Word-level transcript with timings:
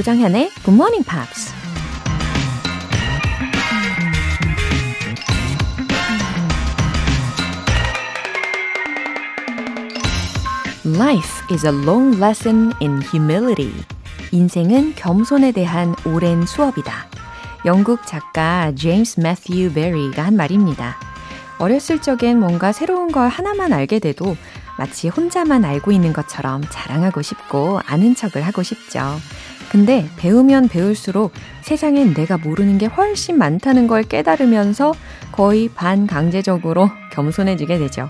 조장현의 0.00 0.50
Good 0.64 0.70
Morning 0.70 1.06
Pops. 1.06 1.52
Life 10.86 11.44
is 11.52 11.66
a 11.66 11.72
long 11.72 12.16
lesson 12.16 12.72
in 12.80 13.02
humility. 13.02 13.74
인생은 14.32 14.94
겸손에 14.96 15.52
대한 15.52 15.94
오랜 16.06 16.46
수업이다. 16.46 17.06
영국 17.66 18.06
작가 18.06 18.72
제임스 18.74 19.20
매튜 19.20 19.70
베리가 19.74 20.22
한 20.22 20.34
말입니다. 20.34 20.96
어렸을 21.58 22.00
적엔 22.00 22.40
뭔가 22.40 22.72
새로운 22.72 23.12
걸 23.12 23.28
하나만 23.28 23.74
알게 23.74 23.98
돼도 23.98 24.34
마치 24.78 25.08
혼자만 25.08 25.66
알고 25.66 25.92
있는 25.92 26.14
것처럼 26.14 26.62
자랑하고 26.70 27.20
싶고 27.20 27.80
아는 27.84 28.14
척을 28.14 28.40
하고 28.40 28.62
싶죠. 28.62 29.20
근데 29.70 30.04
배우면 30.16 30.66
배울수록 30.66 31.32
세상엔 31.62 32.12
내가 32.14 32.36
모르는 32.36 32.76
게 32.78 32.86
훨씬 32.86 33.38
많다는 33.38 33.86
걸 33.86 34.02
깨달으면서 34.02 34.94
거의 35.30 35.68
반강제적으로 35.68 36.90
겸손해지게 37.14 37.78
되죠. 37.78 38.08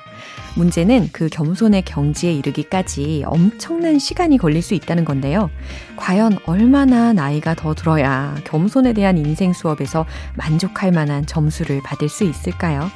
문제는 0.56 1.10
그 1.12 1.28
겸손의 1.28 1.82
경지에 1.82 2.32
이르기까지 2.32 3.24
엄청난 3.26 3.98
시간이 3.98 4.38
걸릴 4.38 4.62
수 4.62 4.72
있다는 4.72 5.04
건데요. 5.04 5.50
과연 5.96 6.38
얼마나 6.46 7.12
나이가 7.12 7.54
더 7.54 7.74
들어야 7.74 8.34
겸손에 8.44 8.94
대한 8.94 9.18
인생 9.18 9.52
수업에서 9.52 10.06
만족할 10.36 10.92
만한 10.92 11.26
점수를 11.26 11.82
받을 11.84 12.08
수 12.08 12.24
있을까요? 12.24 12.90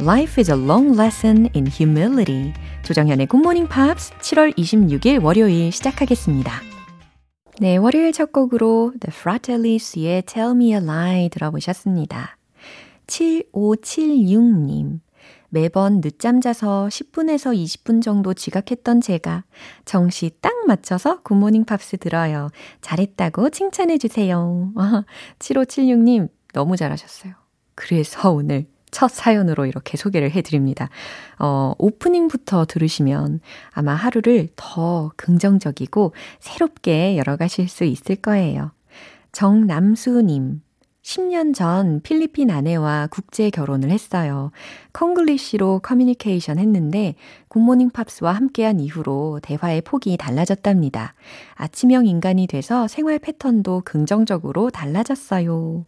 Life 0.00 0.40
is 0.40 0.50
a 0.50 0.56
long 0.56 0.98
lesson 0.98 1.50
in 1.54 1.66
humility. 1.66 2.54
조정현의 2.84 3.28
Morning 3.34 3.68
Pops 3.68 4.12
7월 4.20 4.56
26일 4.56 5.22
월요일 5.22 5.70
시작하겠습니다. 5.72 6.77
네, 7.60 7.76
월요일 7.76 8.12
첫 8.12 8.30
곡으로 8.30 8.92
The 9.00 9.12
Fratellis의 9.12 10.22
Tell 10.22 10.52
Me 10.52 10.74
a 10.74 10.76
Lie 10.76 11.28
들어보셨습니다. 11.28 12.36
7576님. 13.08 15.00
매번 15.48 16.00
늦잠 16.00 16.40
자서 16.40 16.86
10분에서 16.86 17.56
20분 17.56 18.00
정도 18.00 18.32
지각했던 18.32 19.00
제가 19.00 19.42
정시 19.84 20.30
딱 20.40 20.52
맞춰서 20.68 21.20
굿모닝 21.22 21.64
팝스 21.64 21.96
들어요. 21.96 22.50
잘했다고 22.80 23.50
칭찬해 23.50 23.98
주세요. 23.98 24.70
7576님, 25.40 26.28
너무 26.54 26.76
잘하셨어요. 26.76 27.32
그래서 27.74 28.30
오늘 28.30 28.66
첫 28.90 29.10
사연으로 29.10 29.66
이렇게 29.66 29.96
소개를 29.96 30.30
해드립니다. 30.30 30.88
어, 31.38 31.74
오프닝부터 31.78 32.66
들으시면 32.66 33.40
아마 33.72 33.94
하루를 33.94 34.48
더 34.56 35.12
긍정적이고 35.16 36.12
새롭게 36.40 37.16
열어가실 37.16 37.68
수 37.68 37.84
있을 37.84 38.16
거예요. 38.16 38.72
정남수님, 39.32 40.62
10년 41.02 41.54
전 41.54 42.00
필리핀 42.02 42.50
아내와 42.50 43.08
국제 43.10 43.48
결혼을 43.48 43.90
했어요. 43.90 44.50
콩글리시로 44.92 45.80
커뮤니케이션 45.82 46.58
했는데 46.58 47.14
굿모닝 47.48 47.90
팝스와 47.90 48.32
함께한 48.32 48.80
이후로 48.80 49.40
대화의 49.42 49.82
폭이 49.82 50.16
달라졌답니다. 50.16 51.14
아침형 51.54 52.06
인간이 52.06 52.46
돼서 52.46 52.86
생활 52.88 53.18
패턴도 53.18 53.82
긍정적으로 53.84 54.70
달라졌어요. 54.70 55.84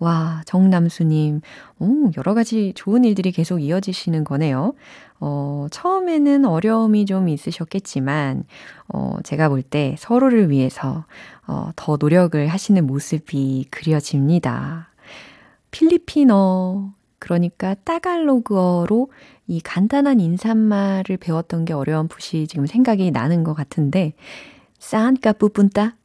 와, 0.00 0.42
정남수님. 0.44 1.40
오, 1.78 2.10
여러 2.16 2.34
가지 2.34 2.72
좋은 2.74 3.04
일들이 3.04 3.32
계속 3.32 3.60
이어지시는 3.60 4.24
거네요. 4.24 4.74
어, 5.20 5.66
처음에는 5.70 6.44
어려움이 6.44 7.06
좀 7.06 7.28
있으셨겠지만, 7.28 8.44
어, 8.88 9.16
제가 9.22 9.48
볼 9.48 9.62
때 9.62 9.94
서로를 9.98 10.50
위해서 10.50 11.06
어, 11.46 11.70
더 11.76 11.96
노력을 11.98 12.46
하시는 12.46 12.86
모습이 12.86 13.66
그려집니다. 13.70 14.88
필리핀어, 15.70 16.92
그러니까 17.24 17.74
따갈로그어로 17.84 19.10
이 19.46 19.60
간단한 19.62 20.20
인사말을 20.20 21.16
배웠던 21.16 21.64
게 21.64 21.72
어려운 21.72 22.06
풋이 22.06 22.46
지금 22.46 22.66
생각이 22.66 23.10
나는 23.10 23.44
것 23.44 23.54
같은데, 23.54 24.12
산까 24.78 25.32
뿌뿐따, 25.32 25.96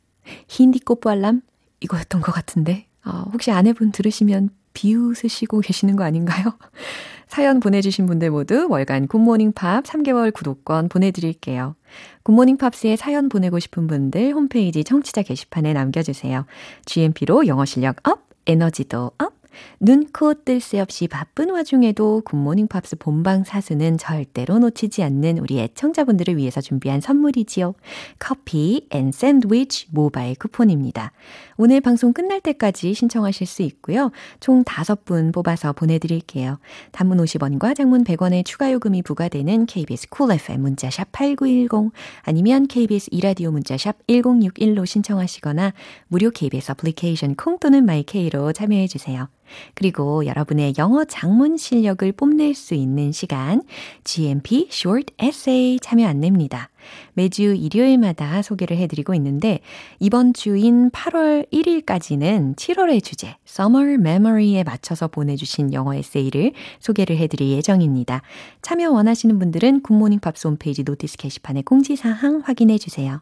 힌디 0.48 0.80
꼬뿌알람, 0.80 1.42
이거였던 1.82 2.22
것 2.22 2.32
같은데, 2.32 2.88
어, 3.06 3.26
혹시 3.34 3.52
아내분 3.52 3.92
들으시면 3.92 4.50
비웃으시고 4.74 5.60
계시는 5.60 5.98
거 5.98 6.06
아닌가요? 6.06 6.46
사연 7.28 7.60
보내주신 7.60 8.06
분들 8.06 8.32
모두 8.32 8.68
월간 8.70 9.08
굿모닝 9.08 9.52
팝 9.52 9.84
3개월 9.84 10.34
구독권 10.34 10.88
보내드릴게요. 10.88 11.76
굿모닝 12.24 12.56
팝스에 12.56 12.96
사연 12.96 13.28
보내고 13.28 13.60
싶은 13.60 13.88
분들 13.88 14.32
홈페이지 14.32 14.86
청취자 14.86 15.24
게시판에 15.24 15.74
남겨주세요. 15.74 16.46
GMP로 16.86 17.46
영어 17.48 17.66
실력 17.66 17.98
up, 18.08 18.30
에너지도 18.48 19.12
up, 19.18 19.39
눈 19.80 20.08
코 20.12 20.34
뜰 20.34 20.60
새 20.60 20.80
없이 20.80 21.08
바쁜 21.08 21.50
와중에도 21.52 22.22
굿모닝 22.26 22.68
팝스 22.68 22.98
본방 22.98 23.44
사수는 23.44 23.98
절대로 23.98 24.60
놓치지 24.60 25.04
않는 25.04 25.38
우리 25.40 25.60
애청자분들을 25.60 26.38
위해서 26.38 26.62
준비한 26.62 27.02
선물이지요. 27.02 27.74
커피 28.20 28.88
and 28.92 29.12
샌드위치 29.12 29.88
모바일 29.92 30.36
쿠폰입니다. 30.36 31.12
오늘 31.58 31.82
방송 31.82 32.14
끝날 32.14 32.42
때까지 32.42 32.94
신청하실 32.94 33.48
수 33.48 33.62
있고요. 33.64 34.12
총 34.40 34.64
5분 34.64 35.34
뽑아서 35.34 35.74
보내드릴게요. 35.74 36.60
단문 36.92 37.18
50원과 37.18 37.76
장문 37.76 38.04
100원의 38.04 38.46
추가 38.46 38.72
요금이 38.72 39.02
부과되는 39.04 39.66
KBS 39.66 40.10
쿨 40.10 40.28
cool 40.28 40.40
FM 40.40 40.62
문자샵 40.62 41.12
8910 41.12 41.92
아니면 42.24 42.68
KBS 42.68 43.10
2라디오 43.12 43.52
문자샵 43.52 44.08
1061로 44.08 44.86
신청하시거나 44.86 45.74
무료 46.08 46.30
KBS 46.32 46.72
애플리케이션 46.72 47.36
콩 47.36 47.60
또는 47.60 47.86
마이케이로 47.86 48.54
참여해주세요. 48.54 49.28
그리고 49.74 50.26
여러분의 50.26 50.74
영어 50.78 51.06
작문 51.06 51.58
실력을 51.58 52.10
뽐낼 52.12 52.54
수 52.54 52.74
있는 52.74 53.12
시간, 53.12 53.62
GMP 54.04 54.68
Short 54.72 55.14
Essay 55.22 55.80
참여 55.80 56.08
안내입니다. 56.08 56.70
매주 57.14 57.44
일요일마다 57.44 58.42
소개를 58.42 58.78
해드리고 58.78 59.14
있는데, 59.16 59.60
이번 60.00 60.34
주인 60.34 60.90
8월 60.92 61.50
1일까지는 61.52 62.56
7월의 62.56 63.04
주제, 63.04 63.36
Summer 63.48 63.94
Memory에 63.94 64.64
맞춰서 64.64 65.08
보내주신 65.08 65.74
영어 65.74 65.94
에세이를 65.94 66.54
소개를 66.80 67.18
해드릴 67.18 67.50
예정입니다. 67.50 68.22
참여 68.62 68.92
원하시는 68.92 69.38
분들은 69.40 69.82
굿모닝 69.82 70.20
팝스 70.20 70.48
홈페이지 70.48 70.84
notice 70.84 71.18
게시판에 71.18 71.62
공지사항 71.64 72.42
확인해 72.44 72.78
주세요. 72.78 73.22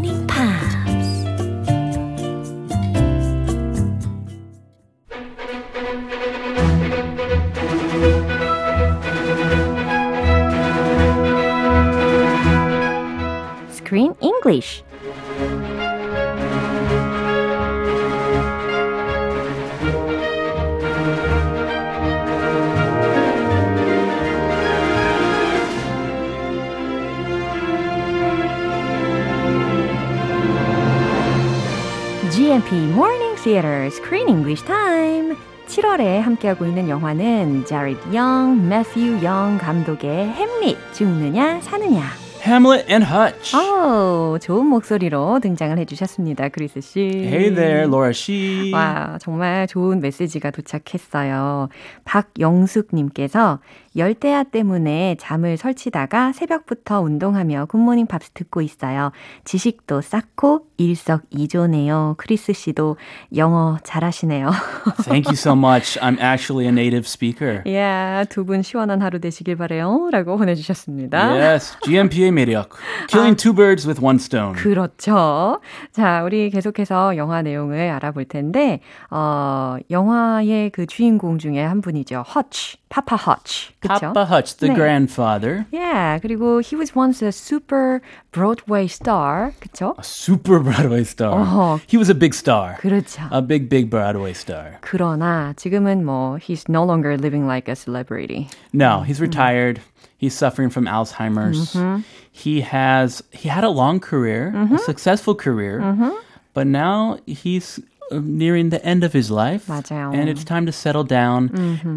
English. 14.51 14.83
GMP 32.29 32.73
Morning 32.91 33.35
Theater 33.37 33.89
Screen 33.89 34.27
English 34.27 34.65
Time. 34.65 35.37
7월에 35.67 36.19
함께하고 36.19 36.65
있는 36.65 36.89
영화는 36.89 37.63
자릿 37.65 37.97
영, 38.13 38.67
매튜 38.67 39.23
영 39.23 39.57
감독의 39.57 40.27
햄릿 40.27 40.77
죽느냐 40.93 41.61
사느냐 41.61 42.20
Hamlet 42.43 42.85
and 42.91 43.05
Hutch. 43.05 43.55
오, 43.55 44.37
좋은 44.41 44.65
목소리로 44.65 45.39
등장을 45.41 45.77
해주셨습니다, 45.77 46.49
크리스 46.49 46.81
씨. 46.81 46.99
Hey 46.99 47.53
there, 47.53 47.83
Laura 47.83 48.09
she. 48.09 48.71
와, 48.73 49.17
정말 49.21 49.67
좋은 49.67 50.01
메시지가 50.01 50.49
도착했어요. 50.51 51.69
박영숙님께서 52.03 53.59
열대야 53.95 54.43
때문에 54.43 55.17
잠을 55.19 55.57
설치다가 55.57 56.31
새벽부터 56.31 57.01
운동하며 57.01 57.65
굿모닝 57.65 58.07
팝스 58.07 58.31
듣고 58.31 58.61
있어요. 58.61 59.11
지식도 59.43 60.01
쌓고 60.01 60.67
일석이조네요. 60.77 62.15
크리스 62.17 62.53
씨도 62.53 62.97
영어 63.35 63.77
잘하시네요. 63.83 64.49
Thank 65.03 65.27
you 65.27 65.35
so 65.35 65.53
much. 65.53 65.99
I'm 65.99 66.19
actually 66.19 66.65
a 66.65 66.71
native 66.71 67.05
speaker. 67.05 67.61
yeah, 67.65 68.27
두분 68.29 68.61
시원한 68.61 69.01
하루 69.01 69.19
되시길 69.19 69.57
바래요. 69.57 70.09
라고 70.11 70.37
보내주셨습니다. 70.37 71.33
Yes, 71.33 71.77
GMP의 71.83 72.31
매력. 72.31 72.69
Killing 73.07 73.35
two 73.35 73.53
birds 73.53 73.87
with 73.87 74.03
one 74.03 74.17
stone. 74.17 74.53
그렇죠. 74.55 75.59
자, 75.91 76.23
우리 76.23 76.49
계속해서 76.49 77.17
영화 77.17 77.41
내용을 77.41 77.89
알아볼 77.91 78.25
텐데, 78.25 78.79
어, 79.09 79.77
영화의 79.89 80.69
그 80.71 80.85
주인공 80.85 81.37
중에 81.37 81.61
한 81.61 81.81
분이죠. 81.81 82.21
허치, 82.21 82.77
파파 82.89 83.15
허치. 83.15 83.73
그쵸? 83.80 84.12
Papa 84.12 84.24
Hutch, 84.26 84.56
the 84.58 84.68
네. 84.68 84.74
grandfather. 84.74 85.66
Yeah, 85.72 86.18
그리고 86.18 86.60
he 86.60 86.76
was 86.76 86.94
once 86.94 87.22
a 87.22 87.32
super 87.32 88.00
Broadway 88.32 88.86
star. 88.86 89.52
그쵸? 89.60 89.94
A 89.98 90.04
super 90.04 90.60
Broadway 90.60 91.04
star. 91.04 91.32
어허. 91.32 91.80
He 91.86 91.96
was 91.96 92.08
a 92.10 92.14
big 92.14 92.34
star. 92.34 92.76
그렇죠. 92.80 93.28
A 93.32 93.40
big, 93.42 93.68
big 93.68 93.90
Broadway 93.90 94.32
star. 94.32 94.78
그러나 94.82 95.54
지금은 95.56 96.04
뭐 96.04 96.38
he's 96.38 96.68
no 96.68 96.84
longer 96.84 97.16
living 97.16 97.46
like 97.46 97.68
a 97.68 97.74
celebrity. 97.76 98.48
No, 98.72 99.02
he's 99.02 99.20
retired. 99.20 99.80
He's 100.18 100.34
suffering 100.34 100.70
from 100.70 100.86
Alzheimer's. 100.86 101.76
He 102.32 102.60
has 102.60 103.22
he 103.32 103.48
had 103.48 103.64
a 103.64 103.70
long 103.70 104.00
career, 104.00 104.52
a 104.72 104.78
successful 104.78 105.34
career, 105.34 105.80
but 106.54 106.66
now 106.66 107.18
he's 107.26 107.78
uh, 107.78 107.89
nearing 108.11 108.69
the 108.69 108.83
end 108.85 109.03
of 109.03 109.13
his 109.13 109.31
life. 109.31 109.67
맞아요. 109.67 110.13
And 110.13 110.29
it's 110.29 110.43
time 110.43 110.65
to 110.65 110.71
settle 110.71 111.03
down 111.03 111.49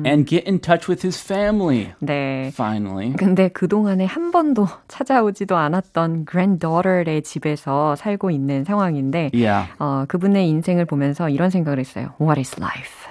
and 0.07 0.27
get 0.27 0.47
in 0.47 0.61
touch 0.61 0.89
with 0.89 1.03
his 1.03 1.21
family. 1.21 1.93
네. 2.01 2.49
Finally. 2.55 3.15
근데 3.17 3.49
그동안에 3.49 4.05
한 4.05 4.31
번도 4.31 4.67
찾아오지도 4.89 5.57
않았던 5.57 6.27
granddaughter의 6.31 7.23
집에서 7.23 7.97
살고 7.97 8.31
있는 8.31 8.65
상황인데 8.65 9.31
Yeah. 9.35 9.71
어, 9.79 10.05
그분의 10.09 10.49
인생을 10.49 10.85
보면서 10.85 11.29
이런 11.29 11.51
생각을 11.51 11.79
했어요. 11.79 12.15
What 12.21 12.39
is 12.39 12.59
life? 12.61 13.04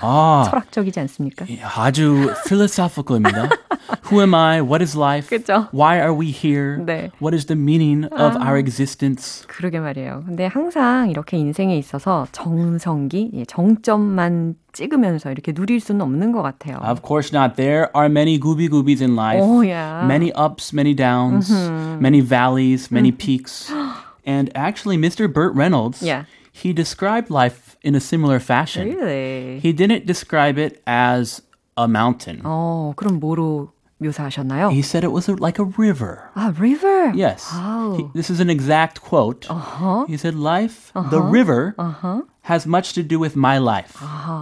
아, 0.00 0.46
철학적이지 0.50 1.00
않습니까? 1.00 1.46
아주 1.76 2.32
philosophical입니다. 2.46 3.48
Who 4.10 4.20
am 4.20 4.34
I? 4.34 4.60
What 4.60 4.82
is 4.82 4.96
life? 4.96 5.28
그죠? 5.28 5.68
Why 5.72 5.96
are 5.98 6.12
we 6.14 6.26
here? 6.30 6.76
네. 6.84 7.10
What 7.20 7.34
is 7.34 7.46
the 7.46 7.58
meaning 7.60 8.06
of 8.12 8.36
our 8.36 8.58
existence? 8.58 9.46
그러게 9.48 9.78
말이에요. 9.80 10.22
근데 10.26 10.46
항상 10.46 11.10
이렇게 11.10 11.36
인생에 11.36 11.76
있어서 11.78 12.26
정성기, 12.32 13.30
예, 13.34 13.44
정점만 13.44 14.56
찍으면서 14.72 15.30
이렇게 15.30 15.52
누릴 15.52 15.80
수는 15.80 16.00
없는 16.02 16.32
것 16.32 16.42
같아요. 16.42 16.76
Of 16.82 17.00
course 17.06 17.32
not. 17.32 17.56
There 17.56 17.88
are 17.96 18.08
many 18.08 18.38
gooby 18.38 18.68
goobies 18.68 19.02
in 19.02 19.14
life. 19.16 19.40
Oh, 19.42 19.62
yeah. 19.62 20.04
Many 20.06 20.32
ups, 20.34 20.72
many 20.74 20.94
downs, 20.94 21.50
many 22.00 22.20
valleys, 22.20 22.90
many 22.92 23.10
peaks. 23.12 23.72
And 24.26 24.50
actually, 24.54 24.98
Mr. 24.98 25.32
Burt 25.32 25.54
Reynolds, 25.54 26.02
Yeah. 26.02 26.24
he 26.55 26.73
described 26.73 27.29
life 27.29 27.77
in 27.81 27.95
a 27.95 27.99
similar 27.99 28.39
fashion. 28.39 28.87
Really? 28.87 29.59
He 29.59 29.71
didn't 29.73 30.05
describe 30.05 30.57
it 30.57 30.81
as 30.85 31.41
a 31.77 31.87
mountain. 31.87 32.41
어, 32.43 32.93
그럼 32.95 33.19
뭐로 33.19 33.71
묘사하셨나요? 34.01 34.71
He 34.71 34.81
said 34.81 35.03
it 35.03 35.11
was 35.11 35.29
a, 35.29 35.35
like 35.35 35.59
a 35.59 35.65
river. 35.77 36.29
아, 36.35 36.51
river. 36.59 37.11
Yes. 37.15 37.47
Wow. 37.53 37.95
He- 37.97 38.07
this 38.13 38.29
is 38.29 38.39
an 38.39 38.49
exact 38.49 39.01
quote. 39.01 39.45
Uh-huh. 39.49 40.05
He 40.07 40.17
said, 40.17 40.35
Life, 40.35 40.91
the 41.11 41.21
river, 41.21 41.75
has 42.41 42.65
much 42.65 42.93
to 42.93 43.03
do 43.03 43.19
with 43.19 43.35
my 43.35 43.57
life, 43.59 44.01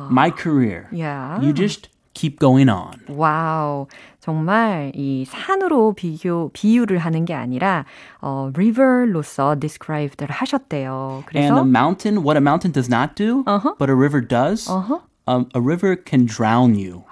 my 0.10 0.32
career. 0.32 0.88
Yeah. 0.92 1.42
You 1.42 1.52
just 1.54 1.90
keep 2.14 2.40
going 2.40 2.70
on. 2.70 3.02
와우. 3.10 3.88
정말 4.24 4.92
이 4.96 5.26
산으로 5.26 5.94
비교, 5.94 6.50
비유를 6.54 6.98
하는 7.00 7.26
게 7.26 7.34
아니라, 7.34 7.86
어, 8.22 8.52
river로서 8.54 9.56
describe를 9.60 10.30
하셨대요. 10.30 11.24
And 11.34 11.40
a 11.40 11.50
그래서, 11.50 11.64
mountain, 11.66 12.18
what 12.24 12.38
a 12.38 12.42
mountain 12.42 12.72
does 12.74 12.90
not 12.90 13.16
do, 13.16 13.44
Uh-huh. 13.48 13.76
but 13.78 13.90
a 13.90 13.96
river 13.96 14.22
does, 14.26 14.70
Uh-huh. 14.70 15.00
um, 15.28 15.48
a 15.54 15.62
river 15.62 15.96
can 15.96 16.26
drown 16.26 16.76
you, 16.76 17.04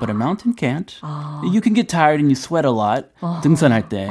but 0.00 0.08
a 0.08 0.14
mountain 0.14 0.54
can't. 0.54 0.96
Ah. 1.02 1.42
You 1.44 1.60
can 1.60 1.74
get 1.74 1.88
tired 1.88 2.20
and 2.20 2.30
you 2.30 2.36
sweat 2.36 2.64
a 2.64 2.70
lot, 2.70 3.10
Uh-huh. 3.20 3.40
등산할 3.42 3.88
때, 3.88 4.08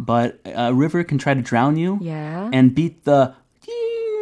but 0.00 0.40
a 0.44 0.72
river 0.74 1.04
can 1.04 1.18
try 1.18 1.34
to 1.34 1.42
drown 1.42 1.76
you 1.76 1.98
yeah. 2.00 2.48
and 2.52 2.74
beat 2.74 3.04
the 3.04 3.32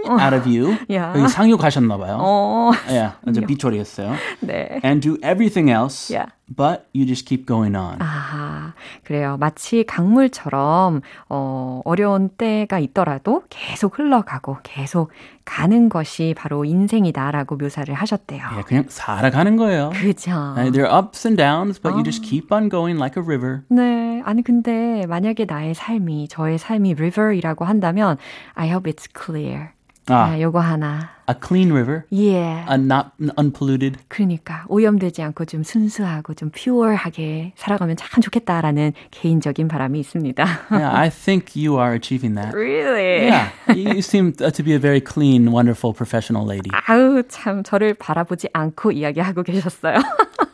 out 0.08 0.34
of 0.36 0.48
you. 0.48 0.78
Yeah. 0.88 1.18
여기 1.20 1.28
상륙하셨나 1.28 1.98
봐요. 1.98 2.18
어, 2.20 2.72
Yeah, 2.88 3.16
이제 3.28 3.42
삐처리했어요. 3.42 4.14
네. 4.42 4.80
And 4.84 5.02
do 5.02 5.18
everything 5.24 5.70
else, 5.72 6.10
Yeah. 6.14 6.32
but 6.48 6.86
you 6.94 7.06
just 7.06 7.26
keep 7.26 7.46
going 7.46 7.76
on. 7.76 8.02
아하, 8.02 8.74
그래요. 9.04 9.38
마치 9.40 9.84
강물처럼, 9.84 11.02
어, 11.30 11.82
어려운 11.86 12.30
때가 12.30 12.80
있더라도 12.80 13.44
계속 13.50 14.00
흘러가고 14.00 14.58
계속 14.64 15.12
가는 15.46 15.90
것이 15.90 16.36
바로 16.38 16.64
인생이다라고 16.66 17.56
묘사를 17.56 17.92
하셨대요. 17.94 18.44
예, 18.58 18.62
그냥 18.62 18.86
살아가는 18.88 19.56
거예요. 19.58 19.90
그죠. 19.94 20.32
Uh, 20.56 20.72
There 20.72 20.86
are 20.88 20.96
ups 20.96 21.26
and 21.28 21.42
downs, 21.42 21.80
but 21.82 21.96
you 21.96 22.04
just 22.04 22.22
keep 22.24 22.52
on 22.54 22.70
going 22.70 23.00
like 23.00 23.18
a 23.20 23.26
river. 23.26 23.62
네. 23.70 24.22
아니, 24.26 24.44
근데 24.44 25.06
만약에 25.08 25.46
나의 25.46 25.74
삶이, 25.74 26.28
저의 26.28 26.60
삶이 26.60 26.94
river이라고 26.94 27.66
한다면, 27.66 28.18
I 28.54 28.70
hope 28.70 28.92
it's 28.92 29.08
clear. 29.10 29.70
아. 30.10 30.32
아, 30.32 30.42
요거 30.42 30.60
하나. 30.60 31.10
A 31.30 31.36
clean 31.40 31.72
river, 31.72 32.06
예. 32.12 32.66
a 32.68 32.74
not 32.74 33.12
unpolluted. 33.38 34.00
그러니까 34.08 34.66
오염되지 34.68 35.22
않고 35.22 35.46
좀 35.46 35.62
순수하고 35.62 36.34
좀 36.34 36.50
퓨어하게 36.50 37.54
살아가면 37.56 37.98
참 37.98 38.22
좋겠다라는 38.22 38.94
개인적인 39.12 39.68
바람이 39.68 40.00
있습니다. 40.00 40.44
Yeah, 40.72 40.98
I 40.98 41.10
think 41.12 41.56
you 41.56 41.78
are 41.80 41.94
achieving 41.94 42.34
that. 42.34 42.56
really? 42.56 43.28
Yeah, 43.28 43.50
you 43.76 44.02
seem 44.02 44.34
uh, 44.42 44.50
to 44.50 44.64
be 44.64 44.74
a 44.74 44.80
very 44.80 45.00
clean, 45.00 45.52
wonderful 45.52 45.94
professional 45.94 46.48
lady. 46.48 46.72
아우 46.88 47.22
참 47.28 47.62
저를 47.62 47.94
바라보지 47.94 48.50
않고 48.52 48.92
이야기하고 48.92 49.44
계셨어요. 49.44 50.00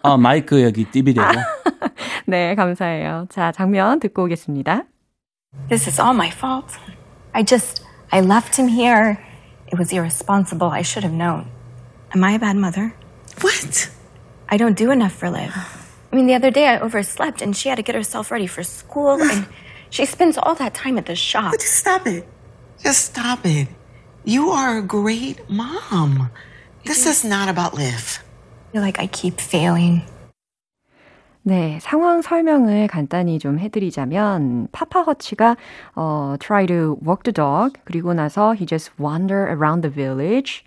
어, 0.02 0.18
마이크 0.18 0.62
여기 0.62 0.84
띠비대고. 0.84 1.32
네, 2.28 2.54
감사해요. 2.56 3.28
자, 3.30 3.54
장면 3.54 4.02
듣고 4.02 4.26
오겠습니다. 4.26 4.84
This 5.70 5.88
is 5.88 6.02
all 6.02 6.14
my 6.14 6.28
fault. 6.28 6.76
I 7.32 7.46
just, 7.46 7.86
I 8.12 8.20
left 8.20 8.60
him 8.60 8.70
here. 8.70 9.18
It 9.68 9.78
was 9.78 9.92
irresponsible. 9.92 10.68
I 10.68 10.82
should 10.82 11.04
have 11.04 11.14
known. 11.14 11.50
Am 12.14 12.24
I 12.24 12.34
a 12.34 12.40
bad 12.40 12.56
mother? 12.56 12.94
What? 13.42 13.90
I 14.48 14.58
don't 14.58 14.78
do 14.78 14.92
enough 14.92 15.14
for 15.14 15.30
Liv. 15.30 15.52
I 16.12 16.16
mean, 16.16 16.28
the 16.28 16.36
other 16.36 16.52
day 16.52 16.68
I 16.68 16.80
overslept 16.80 17.42
and 17.42 17.56
she 17.56 17.70
had 17.70 17.76
to 17.76 17.82
get 17.82 17.96
herself 17.96 18.32
ready 18.32 18.48
for 18.48 18.64
school 18.64 19.22
and 19.22 19.48
she 19.90 20.06
spends 20.06 20.38
all 20.38 20.56
that 20.56 20.74
time 20.74 20.98
at 20.98 21.08
the 21.08 21.16
shop. 21.16 21.54
Just 21.54 21.74
stop 21.74 22.08
it. 22.08 22.28
Just 22.82 23.06
stop 23.06 23.40
it. 23.46 23.68
You 24.24 24.50
are 24.50 24.78
a 24.78 24.82
great 24.82 25.50
mom. 25.50 26.30
This 26.86 27.06
is 27.06 27.24
not 27.24 27.50
about 27.50 27.74
Liv. 27.74 28.20
I 28.70 28.72
feel 28.72 28.82
like 28.82 29.00
I 29.00 29.08
keep 29.08 29.42
failing. 29.42 30.04
네, 31.48 31.78
상황 31.80 32.24
설명을 32.24 32.88
간단히 32.88 33.38
좀 33.38 33.60
해드리자면 33.60 34.68
파파 34.72 35.04
허치가 35.04 35.56
어, 35.94 36.36
try 36.40 36.66
to 36.66 36.98
walk 37.06 37.22
the 37.24 37.32
dog 37.32 37.80
그리고 37.84 38.16
나서 38.16 38.56
he 38.56 38.66
just 38.66 38.90
wander 39.00 39.46
around 39.48 39.88
the 39.88 39.94
village 39.94 40.64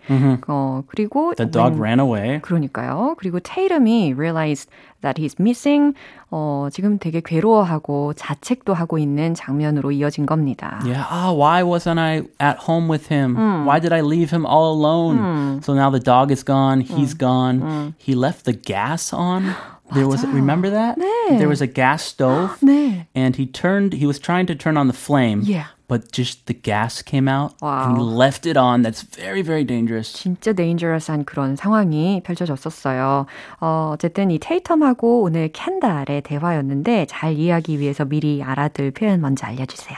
어, 0.47 0.85
그리고 0.87 1.35
The 1.35 1.51
dog 1.51 1.73
when- 1.75 1.83
ran 1.83 1.99
away. 1.99 2.41
그러니까요. 2.43 3.17
그리고 3.19 3.41
테이름이 3.41 4.15
realized 4.17 4.71
that 5.01 5.21
he's 5.21 5.35
missing 5.41 5.95
어, 6.31 6.69
지금 6.71 6.99
되게 7.01 7.21
괴로워하고 7.25 8.13
자책도 8.15 8.73
하고 8.73 8.99
있는 8.99 9.35
장면으로 9.35 9.91
이어진 9.91 10.27
겁니다. 10.27 10.79
Yeah, 10.85 11.05
ah, 11.11 11.33
why 11.33 11.65
wasn't 11.65 11.99
I 11.99 12.23
at 12.41 12.71
home 12.71 12.89
with 12.89 13.13
him? 13.13 13.35
Why 13.67 13.81
did 13.81 13.93
I 13.93 14.01
leave 14.03 14.31
him 14.31 14.47
all 14.47 14.71
alone? 14.71 15.59
So 15.65 15.75
now 15.75 15.91
the 15.91 15.99
dog 15.99 16.31
is 16.31 16.45
gone, 16.45 16.83
he's 16.83 17.15
gone. 17.19 17.95
He 17.99 18.15
left 18.15 18.45
the 18.45 18.53
gas 18.55 19.13
on. 19.13 19.55
There 19.94 20.08
was 20.08 20.26
remember 20.26 20.70
that? 20.72 20.98
네. 20.98 21.38
There 21.38 21.48
was 21.50 21.62
a 21.62 21.68
gas 21.68 22.02
stove 22.04 22.58
네. 22.64 23.06
and 23.14 23.36
he 23.36 23.46
turned 23.46 23.94
he 23.94 24.06
was 24.08 24.18
trying 24.20 24.48
to 24.48 24.56
turn 24.56 24.76
on 24.78 24.88
the 24.88 24.98
flame. 24.98 25.42
Yeah. 25.46 25.66
But 25.88 26.12
just 26.12 26.48
the 26.48 26.54
gas 26.56 27.04
came 27.04 27.28
out 27.28 27.54
and 27.62 27.98
he 27.98 28.02
Wow. 28.02 28.18
left 28.18 28.48
it 28.50 28.58
on. 28.58 28.82
That's 28.82 29.04
very 29.04 29.44
very 29.44 29.64
dangerous. 29.64 30.12
진짜 30.14 30.52
dangerous한 30.54 31.26
그런 31.26 31.56
상황이 31.56 32.22
펼쳐졌었어요. 32.24 33.28
어, 33.62 33.92
어쨌든 33.94 34.32
이 34.32 34.40
테이텀하고 34.40 35.22
오늘 35.22 35.50
캔달의 35.54 36.24
대화였는데 36.24 37.06
잘 37.10 37.34
이해하기 37.34 37.80
위해서 37.80 38.06
미리 38.06 38.42
알아둘 38.42 38.92
표현 38.92 39.22
먼저 39.22 39.46
알려주세요. 39.46 39.98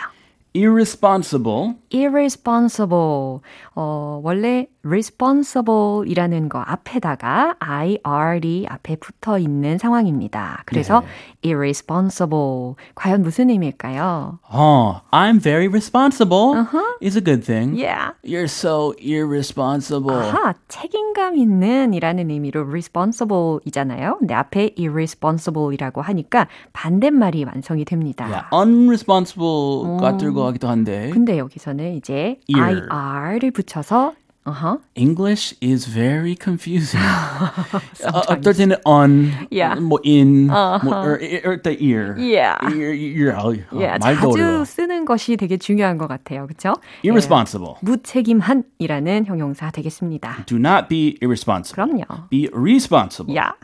Irresponsible. 0.57 1.75
irresponsible. 1.93 3.39
어, 3.75 4.21
원래 4.23 4.67
responsible이라는 4.84 6.48
거 6.48 6.60
앞에다가 6.60 7.56
ir이 7.60 8.66
앞에 8.68 8.96
붙어 8.96 9.38
있는 9.38 9.78
상황입니다. 9.78 10.62
그래서 10.66 11.02
irresponsible 11.44 12.74
과연 12.94 13.22
무슨 13.22 13.50
의미일까요? 13.50 14.38
Oh, 14.52 15.00
I'm 15.10 15.40
very 15.40 15.68
responsible 15.68 16.66
is 17.02 17.16
a 17.16 17.20
good 17.22 17.44
thing. 17.44 17.74
Yeah. 17.76 18.12
You're 18.24 18.44
so 18.44 18.94
irresponsible. 19.00 20.16
아하, 20.16 20.54
책임감 20.68 21.36
있는이라는 21.36 22.30
의미로 22.30 22.66
responsible이잖아요. 22.68 24.16
근데 24.18 24.34
앞에 24.34 24.74
irresponsible이라고 24.78 26.02
하니까 26.02 26.48
반대말이 26.72 27.44
완성이 27.44 27.84
됩니다. 27.84 28.24
Yeah, 28.24 28.46
unresponsible가 28.52 30.16
들어가기도 30.16 30.68
한데. 30.68 31.10
근데 31.10 31.38
여기서는 31.38 31.94
이제 31.94 32.40
Ear. 32.48 32.86
ir를 32.88 33.50
붙여서 33.50 34.14
uh-huh. 34.46 34.78
English 34.94 35.54
is 35.60 35.86
very 35.86 36.34
confusing. 36.34 37.00
어, 37.00 38.20
어떨 38.28 38.54
on, 38.84 39.30
Yeah. 39.50 39.78
뭐 39.80 39.98
in, 40.04 40.48
뭐 40.48 41.04
or, 41.04 41.18
or 41.44 41.56
the 41.62 41.76
ear. 41.80 42.16
Yeah. 42.18 42.56
ear, 42.72 42.92
ear, 42.92 43.34
어, 43.36 43.54
예, 43.80 43.98
말도 43.98 44.32
자주 44.32 44.42
어려워. 44.42 44.64
쓰는 44.64 45.04
것이 45.04 45.36
되게 45.36 45.56
중요한 45.56 45.98
것 45.98 46.08
같아요. 46.08 46.46
그렇죠? 46.46 46.74
Irresponsible. 47.04 47.74
무책임한이라는 47.82 49.26
형용사 49.26 49.70
되겠습니다. 49.70 50.44
Do 50.46 50.56
not 50.56 50.88
be 50.88 51.16
irresponsible. 51.22 51.86
그럼요. 51.86 52.28
Be 52.30 52.48
responsible. 52.52 53.36
야. 53.36 53.54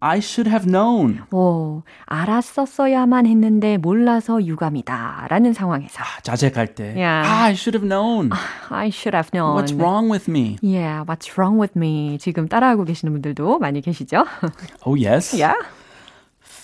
I 0.00 0.18
should 0.18 0.48
have 0.50 0.70
known. 0.70 1.22
오, 1.32 1.82
알았었어야만 2.04 3.26
했는데 3.26 3.78
몰라서 3.78 4.44
유감이다. 4.44 5.26
라는 5.30 5.54
상황에서 5.54 6.02
자책할 6.22 6.74
때. 6.74 6.94
Yeah. 6.94 7.26
Ah, 7.26 7.44
I 7.46 7.52
should 7.52 7.76
have 7.76 7.88
known. 7.88 8.30
I 8.68 8.88
should 8.88 9.16
have 9.16 9.30
known. 9.32 9.56
What's 9.56 9.72
wrong 9.72 10.10
with 10.10 10.30
me? 10.30 10.58
Yeah, 10.62 11.04
what's 11.06 11.38
wrong 11.38 11.58
with 11.58 11.72
me? 11.78 12.18
지금 12.18 12.46
따라하고 12.46 12.84
계시는 12.84 13.12
분들도 13.14 13.58
많이 13.58 13.80
계시죠? 13.80 14.26
Oh, 14.84 14.94
yes. 14.94 15.34
yeah. 15.34 15.56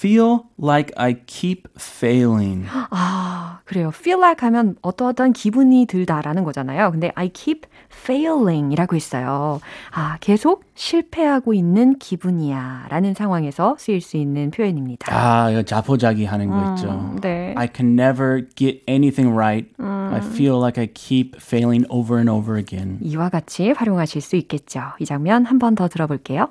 Feel 0.03 0.41
like 0.61 0.93
I 0.97 1.15
keep 1.27 1.69
failing. 1.79 2.67
아, 2.91 3.61
그래요. 3.65 3.93
feel 3.95 4.19
like 4.19 4.45
하면 4.45 4.75
어떠어떤 4.83 5.33
기분이 5.33 5.87
들다라는 5.87 6.43
거잖아요. 6.43 6.91
근데 6.91 7.13
I 7.15 7.29
keep 7.33 7.69
failing 7.93 8.73
이라고 8.73 8.97
있어요. 8.97 9.61
아, 9.93 10.17
계속 10.21 10.65
실패하고 10.75 11.55
있는 11.55 12.01
기분이야 12.01 12.87
라는 12.89 13.15
상황에서 13.15 13.77
쓰일 13.79 14.01
수 14.01 14.17
있는 14.17 14.51
표현입니다. 14.51 15.15
아, 15.15 15.51
이거 15.51 15.63
자포자기 15.63 16.25
하는 16.25 16.49
거 16.51 16.75
있죠. 16.75 17.15
네. 17.23 17.55
I 17.57 17.69
can 17.73 17.93
never 17.97 18.45
get 18.57 18.83
anything 18.89 19.33
right. 19.33 19.71
I 19.79 20.19
feel 20.19 20.57
like 20.59 20.83
I 20.83 20.89
keep 20.93 21.37
failing 21.41 21.87
over 21.89 22.17
and 22.19 22.29
over 22.29 22.59
again. 22.59 22.99
이와 23.03 23.29
같이 23.29 23.71
활용하실 23.71 24.21
수 24.21 24.35
있겠죠. 24.35 24.81
이 24.99 25.05
장면 25.05 25.45
한 25.47 25.61
번 25.61 25.77
더 25.77 25.87
들어볼게요. 25.87 26.49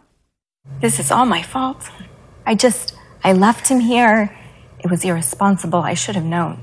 This 0.79 1.01
is 1.01 1.12
all 1.12 1.27
my 1.27 1.41
fault. 1.41 1.86
I 2.46 2.55
just, 2.55 2.96
I 3.24 3.34
left 3.34 3.68
him 3.68 3.80
here. 3.80 4.36
It 4.80 4.90
was 4.90 5.06
irresponsible. 5.06 5.80
I 5.80 5.94
should 5.94 6.16
have 6.16 6.25
known. 6.25 6.62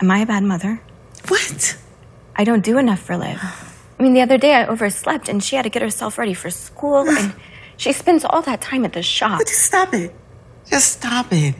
Am 0.00 0.10
I 0.10 0.18
a 0.18 0.26
bad 0.26 0.42
mother? 0.42 0.82
What? 1.28 1.78
I 2.36 2.44
don't 2.44 2.64
do 2.64 2.76
enough 2.78 3.00
for 3.00 3.16
Liv. 3.16 3.40
I 3.98 4.02
mean, 4.02 4.12
the 4.12 4.20
other 4.20 4.36
day 4.36 4.54
I 4.54 4.66
overslept 4.66 5.28
and 5.28 5.42
she 5.42 5.56
had 5.56 5.62
to 5.62 5.70
get 5.70 5.80
herself 5.80 6.18
ready 6.18 6.34
for 6.34 6.50
school 6.50 7.08
and 7.18 7.32
she 7.76 7.92
spends 7.92 8.24
all 8.24 8.42
that 8.42 8.60
time 8.60 8.84
at 8.84 8.92
the 8.92 9.02
shop. 9.02 9.40
Just 9.40 9.64
stop 9.64 9.94
it. 9.94 10.14
Just 10.68 10.92
stop 10.92 11.32
it. 11.32 11.54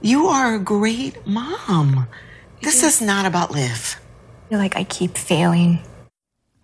You 0.00 0.26
are 0.26 0.54
a 0.54 0.58
great 0.58 1.26
mom. 1.26 2.08
This 2.62 2.82
is 2.82 3.00
not 3.00 3.26
about 3.26 3.50
Liv. 3.50 4.00
I 4.46 4.48
feel 4.48 4.58
like 4.58 4.76
I 4.76 4.84
keep 4.84 5.16
failing. 5.16 5.80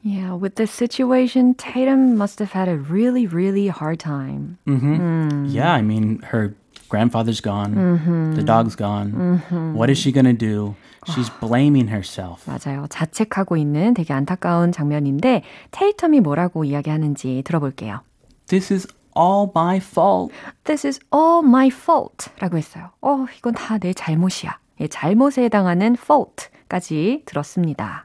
Yeah, 0.02 0.34
with 0.34 0.56
this 0.56 0.72
situation, 0.72 1.54
Tatum 1.54 2.16
must 2.16 2.40
have 2.40 2.52
had 2.52 2.68
a 2.68 2.76
really, 2.76 3.26
really 3.26 3.68
hard 3.68 4.00
time. 4.00 4.58
Mm-hmm. 4.66 4.96
Hmm. 4.96 5.44
Yeah, 5.46 5.72
I 5.72 5.82
mean, 5.82 6.20
her 6.22 6.56
grandfather's 6.91 7.41
gone. 7.41 8.33
The 8.35 8.43
dog's 8.43 8.75
gone. 8.75 9.41
What 9.75 9.89
is 9.89 9.97
she 9.99 10.11
going 10.11 10.25
to 10.25 10.33
do? 10.33 10.75
She's 11.13 11.29
blaming 11.39 11.87
herself. 11.89 12.43
맞아요. 12.45 12.85
자책하고 12.89 13.55
있는 13.57 13.93
되게 13.93 14.13
안타까운 14.13 14.71
장면인데 14.71 15.43
테이텀이 15.71 16.19
뭐라고 16.21 16.65
이야기하는지 16.65 17.43
들어볼게요. 17.45 18.01
This 18.47 18.73
is 18.73 18.87
all 19.17 19.49
my 19.55 19.77
fault. 19.77 20.33
This 20.65 20.85
is 20.85 20.99
all 21.13 21.43
my 21.45 21.67
fault 21.67 22.29
라고 22.39 22.57
했어요. 22.57 22.89
어, 23.01 23.25
이건 23.37 23.53
다 23.53 23.77
내 23.79 23.93
잘못이야. 23.93 24.57
예, 24.81 24.87
잘못에 24.87 25.43
해당하는 25.45 25.95
fault까지 25.99 27.23
들었습니다. 27.25 28.03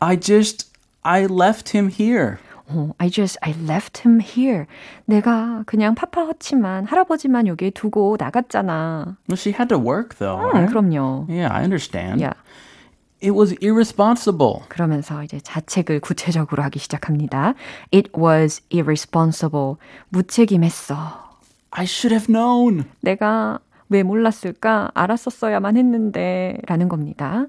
I 0.00 0.18
just, 0.20 0.70
I 1.02 1.24
left 1.24 1.76
him 1.76 1.90
here. 1.90 2.36
어, 2.73 2.93
I 2.97 3.09
just, 3.09 3.37
I 3.41 3.53
left 3.53 4.01
him 4.07 4.21
here. 4.21 4.65
내가 5.05 5.63
그냥 5.65 5.95
파파헛치만 5.95 6.85
할아버지만 6.85 7.47
여기에 7.47 7.71
두고 7.71 8.15
나갔잖아. 8.19 9.17
Well, 9.29 9.37
she 9.37 9.53
had 9.53 9.67
to 9.69 9.77
work 9.77 10.17
though. 10.17 10.39
음, 10.39 10.51
right? 10.53 10.69
그럼요. 10.71 11.27
Yeah, 11.29 11.53
I 11.53 11.63
understand. 11.63 12.21
Yeah. 12.21 12.37
It 13.23 13.31
was 13.31 13.55
irresponsible. 13.61 14.63
그러면서 14.67 15.23
이제 15.23 15.39
자책을 15.39 15.99
구체적으로 15.99 16.63
하기 16.63 16.79
시작합니다. 16.79 17.53
It 17.93 18.09
was 18.17 18.61
irresponsible. 18.73 19.75
무책임했어. 20.09 20.95
I 21.71 21.85
should 21.85 22.13
have 22.13 22.27
known. 22.27 22.85
내가 23.01 23.59
왜 23.89 24.03
몰랐을까? 24.03 24.91
알았었어야만 24.95 25.77
했는데 25.77 26.57
라는 26.65 26.89
겁니다. 26.89 27.45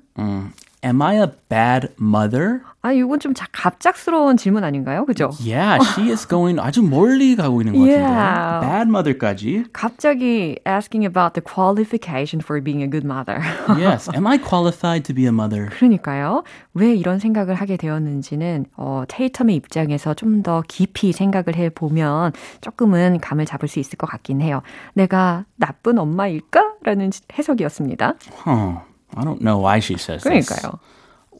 Am 0.84 1.00
I 1.00 1.14
a 1.14 1.26
bad 1.48 1.90
mother? 2.00 2.60
아, 2.84 2.90
이건 2.90 3.20
좀 3.20 3.32
자, 3.34 3.46
갑작스러운 3.52 4.36
질문 4.36 4.64
아닌가요? 4.64 5.04
그죠? 5.06 5.30
Yeah, 5.38 5.78
she 5.94 6.10
is 6.10 6.26
going 6.26 6.58
아주 6.60 6.82
멀리 6.82 7.36
가고 7.36 7.60
있는 7.62 7.74
것 7.74 7.78
같은데. 7.86 8.02
Yeah. 8.02 8.60
Bad 8.66 8.88
mother까지. 8.90 9.66
갑자기 9.72 10.58
asking 10.66 11.06
about 11.06 11.34
the 11.34 11.40
qualification 11.40 12.40
for 12.42 12.60
being 12.60 12.82
a 12.82 12.90
good 12.90 13.06
mother. 13.06 13.38
Yes. 13.78 14.10
Am 14.12 14.26
I 14.26 14.38
qualified 14.38 15.04
to 15.04 15.14
be 15.14 15.26
a 15.26 15.30
mother? 15.30 15.68
그러니까요. 15.70 16.42
왜 16.74 16.92
이런 16.92 17.20
생각을 17.20 17.54
하게 17.54 17.76
되었는지는 17.76 18.66
어, 18.76 19.04
테이텀의 19.06 19.52
입장에서 19.54 20.14
좀 20.14 20.42
더 20.42 20.64
깊이 20.66 21.12
생각을 21.12 21.54
해 21.54 21.68
보면 21.68 22.32
조금은 22.62 23.20
감을 23.20 23.44
잡을 23.46 23.68
수 23.68 23.78
있을 23.78 23.96
것 23.96 24.08
같긴 24.08 24.40
해요. 24.40 24.62
내가 24.94 25.44
나쁜 25.54 25.98
엄마일까? 26.00 26.72
라는 26.82 27.10
해석이었습니다. 27.38 28.14
Huh. 28.44 28.80
I 29.16 29.25
don't 29.25 29.40
know 29.40 29.59
why 29.59 29.78
she 29.78 29.95
says 29.95 30.23
this. 30.23 30.49
그러니까요. 30.49 30.78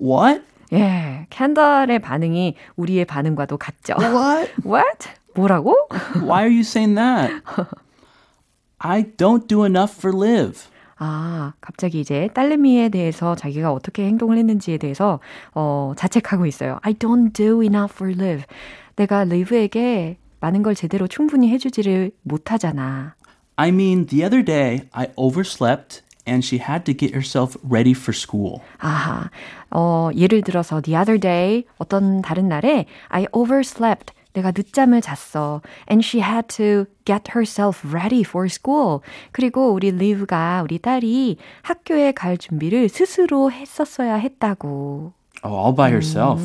What? 0.01 0.43
예, 0.73 1.27
캔달의 1.31 2.01
반응이 2.01 2.57
우리의 2.77 3.05
반응과도 3.05 3.59
같죠. 3.59 3.95
What? 3.99 4.53
What? 4.65 5.09
뭐라고? 5.35 5.77
Why 6.23 6.45
are 6.45 6.51
you 6.51 6.61
saying 6.61 6.95
that? 6.97 7.33
I 8.79 9.05
don't 9.17 9.47
do 9.47 9.65
enough 9.65 9.95
for 9.97 10.17
Liv. 10.17 10.59
아, 10.99 11.53
갑자기 11.61 12.01
이제 12.01 12.29
딸내미에 12.33 12.89
대해서 12.89 13.35
자기가 13.35 13.73
어떻게 13.73 14.05
행동을 14.07 14.39
했는지에 14.39 14.79
대해서 14.79 15.21
어, 15.53 15.93
자책하고 15.97 16.47
있어요. 16.47 16.79
I 16.83 16.95
don't 16.95 17.33
do 17.33 17.63
enough 17.63 17.95
for 17.95 18.13
Liv. 18.13 18.45
내가 18.97 19.25
리브에게 19.25 20.19
많은 20.41 20.63
걸 20.63 20.75
제대로 20.75 21.07
충분히 21.07 21.51
해주지를 21.51 22.13
못하잖아. 22.23 23.15
I 23.57 23.69
mean, 23.69 24.07
the 24.07 24.25
other 24.25 24.45
day 24.45 24.89
I 24.93 25.09
overslept 25.17 26.03
and 26.26 26.44
she 26.44 26.60
had 26.60 26.84
to 26.86 26.94
get 26.94 27.14
herself 27.14 27.58
ready 27.64 27.94
for 27.94 28.14
school. 28.14 28.62
아하, 28.80 29.30
어, 29.72 30.10
예를 30.16 30.42
들어서 30.42 30.82
the 30.82 30.98
other 30.98 31.20
day 31.20 31.64
어떤 31.78 32.22
다른 32.22 32.48
날에 32.50 32.86
I 33.10 33.28
overslept. 33.32 34.14
내가 34.34 34.52
늦잠을 34.56 35.02
잤어. 35.02 35.62
And 35.90 36.06
she 36.06 36.22
had 36.22 36.48
to 36.58 36.86
get 37.06 37.32
herself 37.36 37.82
ready 37.84 38.22
for 38.22 38.46
school. 38.46 39.00
그리고 39.32 39.74
우리 39.74 39.92
리브가 39.92 40.62
우리 40.64 40.78
딸이 40.78 41.38
학교에 41.64 42.12
갈 42.12 42.38
준비를 42.38 42.88
스스로 42.90 43.52
했었어야 43.52 44.16
했다고. 44.16 45.14
Oh, 45.44 45.56
all 45.56 45.76
by 45.76 45.90
herself. 45.90 46.42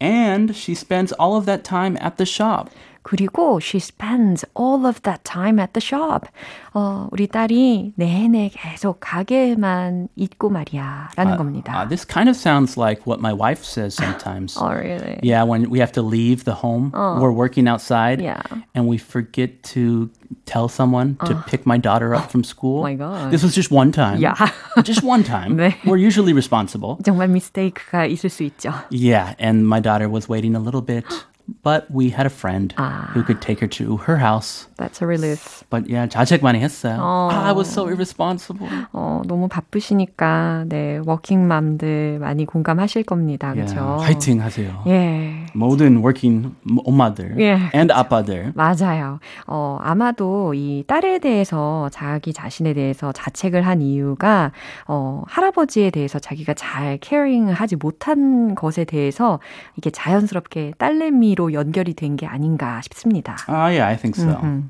And 0.00 0.54
she 0.54 0.72
spends 0.72 1.14
all 1.20 1.36
of 1.36 1.46
that 1.46 1.62
time 1.62 1.98
at 2.00 2.16
the 2.16 2.26
shop. 2.26 2.70
그리고 3.02 3.60
she 3.60 3.78
spends 3.78 4.46
all 4.56 4.86
of 4.86 5.02
that 5.02 5.22
time 5.24 5.58
at 5.60 5.74
the 5.74 5.80
shop. 5.84 6.26
어, 6.72 7.06
우리 7.12 7.26
딸이 7.28 7.92
내내 7.96 8.50
계속 8.54 8.96
가게에만 9.00 10.08
있고 10.16 10.48
말이야. 10.48 11.10
라는 11.16 11.36
겁니다. 11.36 11.74
Uh, 11.82 11.84
this 11.86 12.04
kind 12.06 12.30
of 12.30 12.34
sounds 12.36 12.78
like 12.78 13.06
what 13.06 13.20
my 13.20 13.32
wife 13.32 13.62
says 13.62 13.94
sometimes. 13.94 14.56
oh, 14.56 14.72
really? 14.72 15.20
Yeah, 15.22 15.42
when 15.44 15.68
we 15.68 15.80
have 15.80 15.92
to 15.92 16.02
leave 16.02 16.44
the 16.44 16.54
home, 16.64 16.92
we're 17.20 17.30
working 17.30 17.68
outside, 17.68 18.22
Yeah. 18.22 18.40
and 18.74 18.88
we 18.88 18.96
forget 18.96 19.62
to 19.74 20.08
tell 20.46 20.68
someone 20.68 21.16
to 21.26 21.34
pick 21.46 21.66
my 21.66 21.76
daughter 21.76 22.14
up 22.14 22.30
from 22.30 22.42
school. 22.42 22.82
my 22.82 22.94
God. 22.94 23.30
This 23.30 23.42
was 23.44 23.54
just 23.54 23.70
one 23.70 23.92
time. 23.92 24.16
Yeah. 24.18 24.34
just 24.82 25.02
one 25.04 25.22
time. 25.24 25.58
네. 25.58 25.74
We're 25.84 26.00
usually 26.00 26.32
responsible. 26.32 26.96
정말 27.04 27.28
미스테이크가 27.28 28.06
있을 28.06 28.30
수 28.30 28.42
있죠. 28.44 28.72
Yeah, 28.90 29.34
and 29.38 29.68
my 29.68 29.80
daughter 29.80 30.08
was 30.08 30.26
waiting 30.26 30.56
a 30.56 30.60
little 30.60 30.80
bit, 30.80 31.04
but 31.63 31.89
we 31.91 32.09
had 32.11 32.25
a 32.25 32.29
friend 32.29 32.73
Ah. 32.77 33.09
who 33.13 33.23
could 33.23 33.41
take 33.41 33.59
her 33.59 33.67
to 33.67 33.97
her 33.97 34.17
house. 34.17 34.67
That's 34.79 35.01
a 35.01 35.05
relief. 35.05 35.65
But 35.69 35.89
yeah, 35.91 36.07
자책 36.07 36.41
많이 36.41 36.59
했어요. 36.61 36.97
어. 37.01 37.29
I 37.33 37.51
was 37.51 37.67
so 37.69 37.83
irresponsible. 37.85 38.69
어, 38.93 39.21
너무 39.27 39.49
바쁘시니까, 39.49 40.63
네, 40.69 41.01
워킹맘들 41.05 42.19
많이 42.19 42.45
공감하실 42.45 43.03
겁니다. 43.03 43.49
Yeah, 43.49 43.67
그죠? 43.75 43.97
화이팅 43.99 44.41
하세요. 44.41 44.83
예. 44.87 45.45
모든 45.53 45.97
working 45.97 46.55
엄마들 46.85 47.35
예. 47.39 47.57
and 47.75 47.91
아빠들. 47.91 48.53
맞아요. 48.55 49.19
어, 49.47 49.77
아마도 49.81 50.53
이 50.53 50.83
딸에 50.87 51.19
대해서 51.19 51.89
자기 51.91 52.31
자신에 52.33 52.73
대해서 52.73 53.11
자책을 53.11 53.65
한 53.67 53.81
이유가, 53.81 54.51
어, 54.87 55.23
할아버지에 55.27 55.89
대해서 55.91 56.19
자기가 56.19 56.53
잘 56.53 56.97
케어링을 57.01 57.53
하지 57.53 57.75
못한 57.75 58.55
것에 58.55 58.85
대해서 58.85 59.39
이게 59.77 59.89
자연스럽게 59.89 60.73
딸내미로 60.77 61.53
연결이 61.53 61.93
된 61.93 62.15
게 62.15 62.25
아닌가 62.25 62.81
싶습니다. 62.81 63.35
Ah, 63.47 63.69
yeah, 63.69 63.83
I 63.85 63.95
think 63.95 64.17
so. 64.19 64.29
음. 64.43 64.68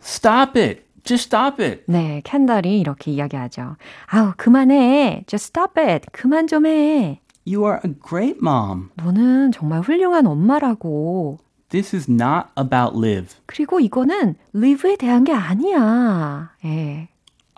Stop 0.00 0.58
it. 0.60 0.82
Just 1.04 1.26
stop 1.26 1.62
it. 1.62 1.84
네, 1.86 2.20
캔달이 2.24 2.80
이렇게 2.80 3.12
이야기하죠. 3.12 3.76
아우, 4.06 4.32
그만해. 4.36 5.24
Just 5.26 5.46
stop 5.50 5.80
it. 5.80 6.06
그만 6.12 6.46
좀 6.46 6.66
해. 6.66 7.20
You 7.46 7.64
are 7.64 7.78
a 7.84 7.94
great 8.06 8.38
mom. 8.42 8.90
너는 8.96 9.52
정말 9.52 9.80
훌륭한 9.80 10.26
엄마라고. 10.26 11.38
This 11.68 11.94
is 11.94 12.10
not 12.10 12.48
about 12.58 12.96
live. 12.96 13.36
그리고 13.46 13.78
이거는 13.78 14.34
live에 14.54 14.96
대한 14.96 15.22
게 15.24 15.32
아니야. 15.32 16.50
예. 16.64 17.08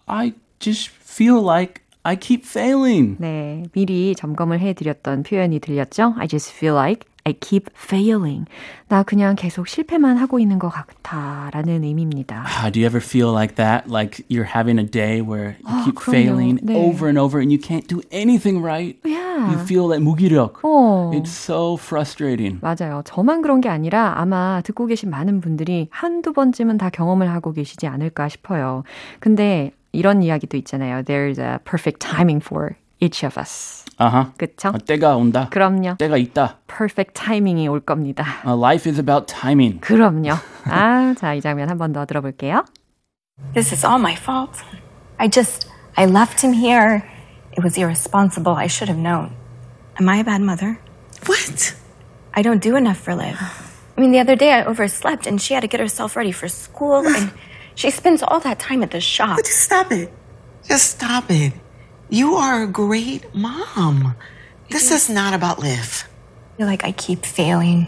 I 0.06 0.32
just 0.58 0.90
feel 0.90 1.42
like 1.42 1.82
I 2.02 2.16
keep 2.16 2.46
failing. 2.46 3.16
네, 3.18 3.64
미리 3.72 4.14
점검을 4.14 4.60
해드렸던 4.60 5.22
표현이 5.22 5.60
들렸죠? 5.60 6.14
I 6.18 6.28
just 6.28 6.52
feel 6.54 6.74
like 6.74 7.07
I 7.28 7.34
keep 7.38 7.68
failing. 7.76 8.46
나 8.88 9.02
그냥 9.02 9.36
계속 9.36 9.68
실패만 9.68 10.16
하고 10.16 10.38
있는 10.38 10.58
것 10.58 10.70
같아. 10.70 11.50
라는 11.52 11.84
의미입니다. 11.84 12.44
Ah, 12.46 12.70
do 12.70 12.80
you 12.80 12.86
ever 12.86 13.04
feel 13.04 13.30
like 13.32 13.56
that? 13.56 13.86
Like 13.86 14.24
you're 14.30 14.48
having 14.48 14.78
a 14.80 14.86
day 14.86 15.20
where 15.20 15.56
you 15.60 15.68
아, 15.68 15.84
keep 15.84 15.96
그럼요. 15.96 16.10
failing 16.10 16.58
네. 16.64 16.74
over 16.74 17.06
and 17.06 17.18
over 17.18 17.38
and 17.38 17.52
you 17.52 17.60
can't 17.60 17.86
do 17.86 18.00
anything 18.10 18.62
right? 18.64 18.96
Yeah. 19.04 19.52
You 19.52 19.58
feel 19.60 19.84
like 19.86 20.00
무기력. 20.02 20.64
어. 20.64 21.12
It's 21.12 21.28
so 21.28 21.76
frustrating. 21.76 22.60
맞아요. 22.62 23.02
저만 23.04 23.42
그런 23.42 23.60
게 23.60 23.68
아니라 23.68 24.14
아마 24.16 24.62
듣고 24.64 24.86
계신 24.86 25.10
많은 25.10 25.42
분들이 25.42 25.88
한두 25.90 26.32
번쯤은 26.32 26.78
다 26.78 26.88
경험을 26.88 27.28
하고 27.30 27.52
계시지 27.52 27.86
않을까 27.86 28.28
싶어요. 28.28 28.84
근데 29.20 29.72
이런 29.92 30.22
이야기도 30.22 30.56
있잖아요. 30.56 31.02
There's 31.02 31.38
a 31.38 31.58
perfect 31.64 32.00
timing 32.00 32.42
for 32.42 32.76
each 33.00 33.24
of 33.24 33.38
us. 33.38 33.84
Uh-huh. 33.99 34.31
그쵸? 34.37 34.69
어, 34.69 34.77
때가 34.77 35.15
온다. 35.15 35.49
그럼요. 35.51 35.95
때가 35.97 36.17
있다. 36.17 36.57
perfect 36.67 37.13
timing이 37.13 37.67
올 37.67 37.79
겁니다. 37.79 38.23
Uh, 38.45 38.57
life 38.59 38.89
is 38.89 38.99
about 38.99 39.27
timing. 39.27 39.79
그럼요. 39.81 40.33
아, 40.65 41.13
자, 41.17 41.33
이 41.33 41.41
장면 41.41 41.69
한 41.69 41.77
번 41.77 41.93
더 41.93 42.05
들어볼게요. 42.05 42.65
This 43.53 43.71
is 43.73 43.85
all 43.85 43.99
my 43.99 44.15
fault. 44.15 44.61
I 45.19 45.27
just, 45.29 45.67
I 45.95 46.05
left 46.05 46.41
him 46.43 46.53
here. 46.53 47.03
It 47.53 47.63
was 47.63 47.77
irresponsible. 47.77 48.53
I 48.57 48.67
should 48.67 48.89
have 48.89 48.97
known. 48.99 49.35
Am 49.99 50.09
I 50.09 50.17
a 50.17 50.23
bad 50.23 50.41
mother? 50.41 50.79
What? 51.27 51.75
I 52.33 52.41
don't 52.41 52.61
do 52.61 52.75
enough 52.75 52.97
for 52.97 53.13
Liv. 53.15 53.37
I 53.95 54.01
mean, 54.01 54.11
the 54.11 54.19
other 54.19 54.35
day 54.35 54.51
I 54.53 54.65
overslept 54.65 55.27
and 55.27 55.39
she 55.39 55.53
had 55.53 55.61
to 55.61 55.67
get 55.67 55.79
herself 55.79 56.15
ready 56.15 56.31
for 56.31 56.47
school 56.47 57.05
and 57.05 57.31
she 57.75 57.91
spends 57.91 58.23
all 58.23 58.39
that 58.41 58.57
time 58.57 58.81
at 58.81 58.89
the 58.89 58.99
shop. 58.99 59.37
Just 59.45 59.61
stop 59.69 59.91
it. 59.91 60.11
Just 60.67 60.97
stop 60.97 61.29
it. 61.29 61.53
You 62.09 62.35
are 62.35 62.63
a 62.63 62.67
great 62.67 63.33
mom. 63.33 64.15
This 64.69 64.91
is 64.91 65.09
not 65.09 65.33
about 65.33 65.59
Liv. 65.59 66.05
I 66.53 66.57
feel 66.57 66.67
like 66.67 66.83
I 66.85 66.91
keep 66.91 67.25
failing. 67.25 67.87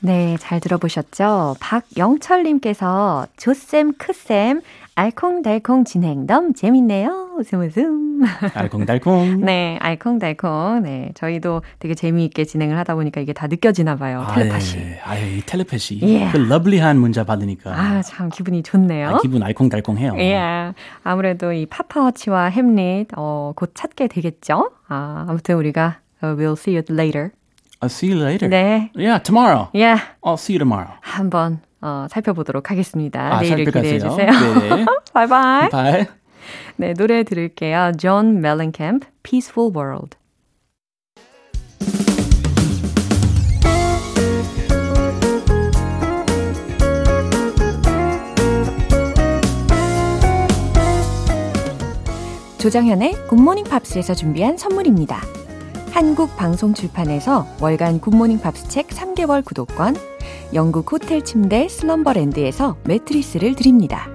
네, 0.00 0.36
잘 0.38 0.58
들어보셨죠? 0.60 1.56
박영철님께서 1.60 3.28
조쌤, 3.36 3.92
크쌤, 3.98 4.60
알콩달콩 4.97 5.83
진행 5.83 6.25
너무 6.25 6.53
재밌네요. 6.53 7.29
웃음 7.37 7.61
웃음. 7.61 8.23
달콩달콩. 8.51 9.41
네, 9.45 9.77
알콩달콩. 9.79 10.81
네, 10.81 11.11
저희도 11.13 11.61
되게 11.77 11.93
재미있게 11.93 12.45
진행을 12.45 12.75
하다 12.79 12.95
보니까 12.95 13.21
이게 13.21 13.31
다 13.31 13.45
느껴지나 13.45 13.95
봐요. 13.95 14.25
텔레파시. 14.33 14.77
예, 14.79 14.99
아, 15.03 15.15
이 15.15 15.39
텔레파시. 15.45 15.99
예. 16.01 16.31
그 16.31 16.37
러블리한 16.37 16.97
문자 16.97 17.23
받으니까 17.23 17.79
아, 17.79 18.01
참 18.01 18.29
기분이 18.29 18.63
좋네요. 18.63 19.09
아, 19.09 19.19
기분 19.21 19.43
알콩달콩해요. 19.43 20.15
예. 20.17 20.73
아무래도 21.03 21.53
이 21.53 21.67
파파워치와 21.67 22.45
햄릿, 22.45 23.09
어, 23.17 23.53
곧 23.55 23.73
찾게 23.75 24.07
되겠죠? 24.07 24.71
아, 24.87 25.25
아무튼 25.29 25.57
우리가 25.57 25.99
uh, 26.23 26.35
we'll 26.35 26.53
see 26.57 26.75
you 26.75 26.83
later. 26.89 27.29
I'll 27.81 27.91
see 27.91 28.11
you 28.11 28.19
later. 28.19 28.49
네. 28.49 28.89
Yeah, 28.95 29.21
tomorrow. 29.21 29.69
예. 29.75 29.93
I'll 30.23 30.41
see 30.41 30.53
you 30.55 30.57
tomorrow. 30.57 30.93
한번 31.01 31.59
어, 31.81 32.07
살펴보도록 32.09 32.71
하겠습니다. 32.71 33.35
아, 33.37 33.41
내일을 33.41 33.65
기대해. 33.65 33.99
주세요. 33.99 34.31
네. 34.31 34.85
Bye 35.13 35.37
bye. 35.37 35.69
Bye. 35.69 36.05
네, 36.77 36.93
노래 36.93 37.23
들을게요. 37.23 37.93
존 37.97 38.39
멜렌캠프, 38.41 39.07
Peaceful 39.23 39.71
World. 39.75 40.17
조정현의 52.57 53.13
굿모닝 53.27 53.65
팝스에서 53.65 54.13
준비한 54.13 54.57
선물입니다. 54.57 55.21
한국 55.91 56.35
방송 56.35 56.73
출판에서 56.73 57.47
월간 57.61 57.99
굿모닝 58.01 58.39
팝스 58.39 58.67
책 58.67 58.87
3개월 58.87 59.45
구독권, 59.45 59.95
영국 60.53 60.91
호텔 60.91 61.23
침대 61.23 61.67
슬럼버랜드에서 61.67 62.77
매트리스를 62.85 63.55
드립니다. 63.55 64.09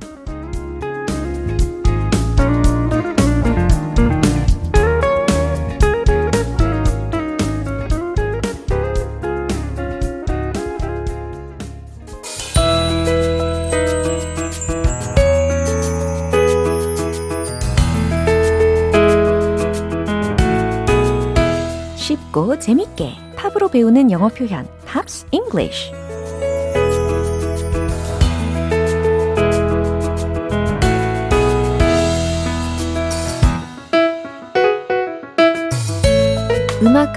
쉽고 21.97 22.59
재밌게 22.59 23.12
팝으로 23.37 23.68
배우는 23.68 24.11
영어 24.11 24.29
표현 24.29 24.66
Pops 24.87 25.27
English 25.31 26.02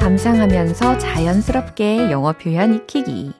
감상하면서 0.05 0.99
자연스럽게 0.99 2.11
영어 2.11 2.31
표현 2.33 2.75
익히기. 2.75 3.31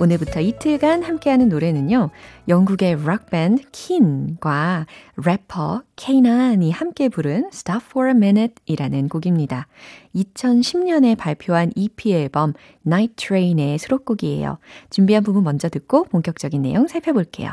오늘부터 0.00 0.40
이틀간 0.40 1.02
함께하는 1.02 1.50
노래는요. 1.50 2.08
영국의 2.48 3.04
락밴드 3.04 3.64
킨과 3.70 4.86
래퍼 5.22 5.82
케이난이 5.96 6.70
함께 6.70 7.10
부른 7.10 7.50
Stop 7.52 7.84
for 7.90 8.08
a 8.08 8.14
Minute 8.14 8.54
이라는 8.64 9.10
곡입니다. 9.10 9.66
2010년에 10.14 11.18
발표한 11.18 11.72
EP 11.76 12.14
앨범 12.14 12.54
Night 12.86 13.16
Train의 13.16 13.78
수록곡이에요. 13.78 14.56
준비한 14.88 15.24
부분 15.24 15.44
먼저 15.44 15.68
듣고 15.68 16.04
본격적인 16.04 16.62
내용 16.62 16.86
살펴볼게요. 16.86 17.50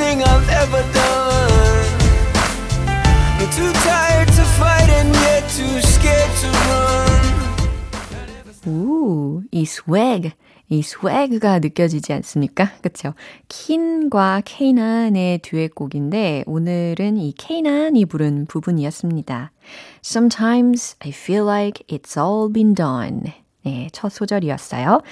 Everything 0.00 0.22
I've 0.24 0.48
ever 0.48 0.82
done. 0.92 2.00
I'm 3.38 3.50
too 3.50 3.72
tired 3.84 4.28
to 4.28 4.44
fight 4.56 4.88
and 4.88 5.14
yet 5.14 5.48
too 5.50 5.80
scared 5.80 6.32
to 6.40 6.48
run. 6.68 7.30
오, 8.66 9.42
이 9.50 9.62
swag, 9.62 10.32
이 10.68 10.78
swag가 10.80 11.58
느껴지지 11.60 12.12
않습니까? 12.14 12.72
그쵸? 12.82 13.14
킨과 13.48 14.42
케이난의 14.44 15.38
듀엣곡인데 15.38 16.44
오늘은 16.46 17.16
이 17.16 17.32
케이난이 17.36 18.04
부른 18.06 18.46
부분이었습니다. 18.46 19.52
Sometimes 20.04 20.96
I 21.00 21.10
feel 21.10 21.44
like 21.44 21.84
it's 21.88 22.16
all 22.18 22.52
been 22.52 22.74
done. 22.74 23.32
네, 23.62 23.88
첫 23.92 24.10
소절이었어요. 24.10 25.02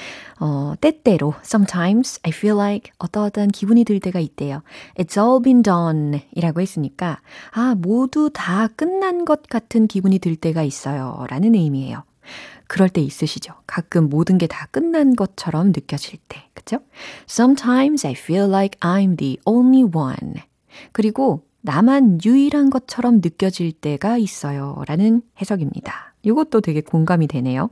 어, 0.41 0.75
때때로 0.81 1.35
sometimes 1.45 2.21
I 2.23 2.31
feel 2.35 2.57
like 2.59 2.93
어떠어떤 2.99 3.49
기분이 3.49 3.85
들 3.85 4.01
때가 4.01 4.21
있대요. 4.21 4.63
It's 4.97 5.17
all 5.23 5.43
been 5.43 5.63
done 5.63 6.23
이라고 6.33 6.61
했으니까 6.61 7.21
아, 7.53 7.75
모두 7.77 8.31
다 8.33 8.69
끝난 8.69 9.25
것 9.25 9.43
같은 9.49 9.87
기분이 9.87 10.19
들 10.19 10.37
때가 10.37 10.63
있어요. 10.63 11.27
라는 11.29 11.55
의미예요. 11.55 12.05
그럴 12.67 12.89
때 12.91 13.01
있으시죠? 13.01 13.55
가끔 13.67 14.09
모든 14.09 14.37
게 14.39 14.47
다 14.47 14.67
끝난 14.71 15.17
것처럼 15.17 15.69
느껴질 15.69 16.19
때. 16.29 16.49
그죠? 16.55 16.79
Sometimes 17.29 18.07
I 18.07 18.13
feel 18.13 18.47
like 18.49 18.79
I'm 18.81 19.17
the 19.17 19.39
only 19.47 19.83
one. 19.85 20.35
그리고 20.93 21.43
나만 21.63 22.21
유일한 22.25 22.71
것처럼 22.71 23.17
느껴질 23.17 23.73
때가 23.73 24.17
있어요. 24.19 24.83
라는 24.87 25.23
해석입니다. 25.41 26.08
이것도 26.29 26.61
되게 26.61 26.81
공감이 26.81 27.27
되네요. 27.27 27.71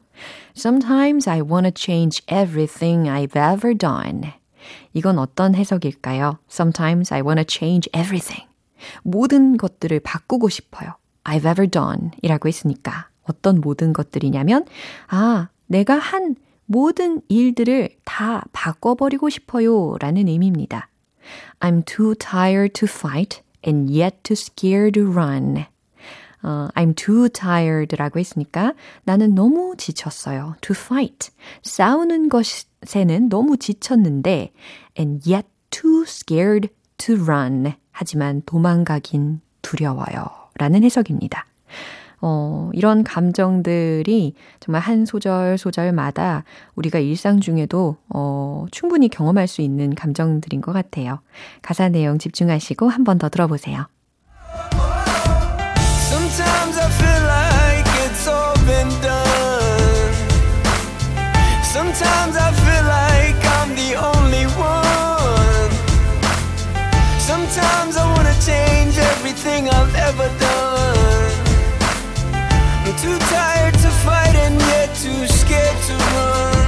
Sometimes 0.57 1.29
I 1.29 1.43
want 1.43 1.69
to 1.69 1.73
change 1.75 2.23
everything 2.27 3.09
I've 3.09 3.37
ever 3.37 3.77
done. 3.77 4.33
이건 4.95 5.19
어떤 5.19 5.55
해석일까요? 5.55 6.39
Sometimes 6.51 7.13
I 7.13 7.21
want 7.21 7.45
to 7.45 7.45
change 7.47 7.91
everything. 7.95 8.47
모든 9.03 9.57
것들을 9.57 10.01
바꾸고 10.01 10.49
싶어요. 10.49 10.95
I've 11.25 11.49
ever 11.51 11.69
done 11.69 12.11
이라고 12.23 12.49
했으니까 12.49 13.09
어떤 13.25 13.61
모든 13.61 13.93
것들이냐면 13.93 14.65
아, 15.09 15.49
내가 15.67 15.97
한 15.97 16.37
모든 16.65 17.21
일들을 17.29 17.91
다 18.05 18.45
바꿔버리고 18.53 19.29
싶어요 19.29 19.97
라는 20.01 20.29
의미입니다. 20.29 20.89
I'm 21.61 21.85
too 21.85 22.15
tired 22.15 22.73
to 22.75 22.89
fight 22.89 23.43
and 23.67 23.91
yet 23.91 24.19
too 24.23 24.35
scared 24.35 24.99
to 24.99 25.11
run. 25.11 25.67
어, 26.47 26.69
I'm 26.77 26.95
too 26.95 27.29
tired라고 27.29 28.21
했으니까 28.21 28.73
나는 29.05 29.35
너무 29.35 29.75
지쳤어요. 29.77 30.55
To 30.61 30.75
fight. 30.77 31.31
싸우는 31.65 32.29
것에는 32.29 33.29
너무 33.29 33.57
지쳤는데 33.57 34.53
and 34.99 35.29
yet 35.31 35.49
too 35.71 36.03
scared 36.07 36.69
to 36.99 37.17
run. 37.17 37.73
하지만 37.91 38.43
도망가긴 38.47 39.41
두려워요. 39.63 40.27
라는 40.59 40.85
해석입니다. 40.85 41.47
어, 42.23 42.71
이런 42.73 43.05
감정들이 43.05 44.35
정말 44.61 44.81
한 44.81 45.05
소절 45.05 45.59
소절마다 45.59 46.45
우리가 46.77 46.99
일상 46.99 47.41
중에도 47.41 47.97
어, 48.09 48.67
충분히 48.71 49.09
경험할 49.09 49.49
수 49.49 49.61
있는 49.63 49.95
감정들인 49.95 50.61
것 50.61 50.73
같아요. 50.73 51.21
가사 51.63 51.89
내용 51.89 52.19
집중하시고 52.19 52.89
한 52.89 53.05
번 53.05 53.19
더 53.19 53.29
들어보세요. 53.29 53.87
Sometimes 61.97 62.37
I 62.37 62.53
feel 62.65 62.85
like 62.85 63.41
I'm 63.57 63.71
the 63.75 63.97
only 63.97 64.45
one. 64.61 65.71
Sometimes 67.19 67.97
I 67.97 68.05
wanna 68.15 68.37
change 68.45 68.99
everything 68.99 69.71
I've 69.71 69.95
ever 70.09 70.29
done. 70.39 71.33
I'm 72.85 72.93
too 73.01 73.19
tired 73.33 73.75
to 73.81 73.91
fight 74.05 74.37
and 74.37 74.61
yet 74.61 74.89
too 74.95 75.27
scared 75.27 75.81
to 75.89 75.95
run. 76.13 76.67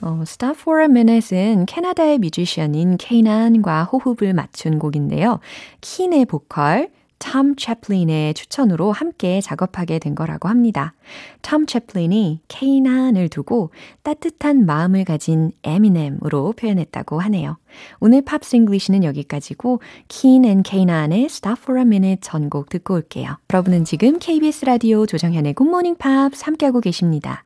어, 0.00 0.22
Stop 0.24 0.56
for 0.58 0.80
a 0.80 0.86
Minute은 0.86 1.66
캐나다의 1.66 2.18
뮤지션인 2.18 2.96
케이난과 2.96 3.84
호흡을 3.84 4.32
맞춘 4.32 4.78
곡인데요. 4.78 5.40
킨의 5.82 6.24
보컬, 6.24 6.88
톰 7.20 7.54
채플린의 7.54 8.34
추천으로 8.34 8.90
함께 8.90 9.40
작업하게 9.40 10.00
된 10.00 10.16
거라고 10.16 10.48
합니다. 10.48 10.94
톰 11.42 11.66
채플린이 11.66 12.40
케이난을 12.48 13.28
두고 13.28 13.70
따뜻한 14.02 14.66
마음을 14.66 15.04
가진 15.04 15.52
에미넴으로 15.62 16.54
표현했다고 16.54 17.20
하네요. 17.20 17.58
오늘 18.00 18.22
Pops 18.22 18.56
English는 18.56 19.04
여기까지고 19.04 19.80
킨 20.08 20.44
and 20.44 20.62
케이난의 20.64 21.26
Stop 21.26 21.60
for 21.62 21.78
a 21.78 21.84
Minute 21.84 22.20
전곡 22.22 22.70
듣고 22.70 22.94
올게요. 22.94 23.36
여러분은 23.52 23.84
지금 23.84 24.18
KBS 24.18 24.64
라디오 24.64 25.06
조정현의 25.06 25.54
굿모닝 25.54 25.96
팝스 25.96 26.42
함께하고 26.44 26.80
계십니다. 26.80 27.44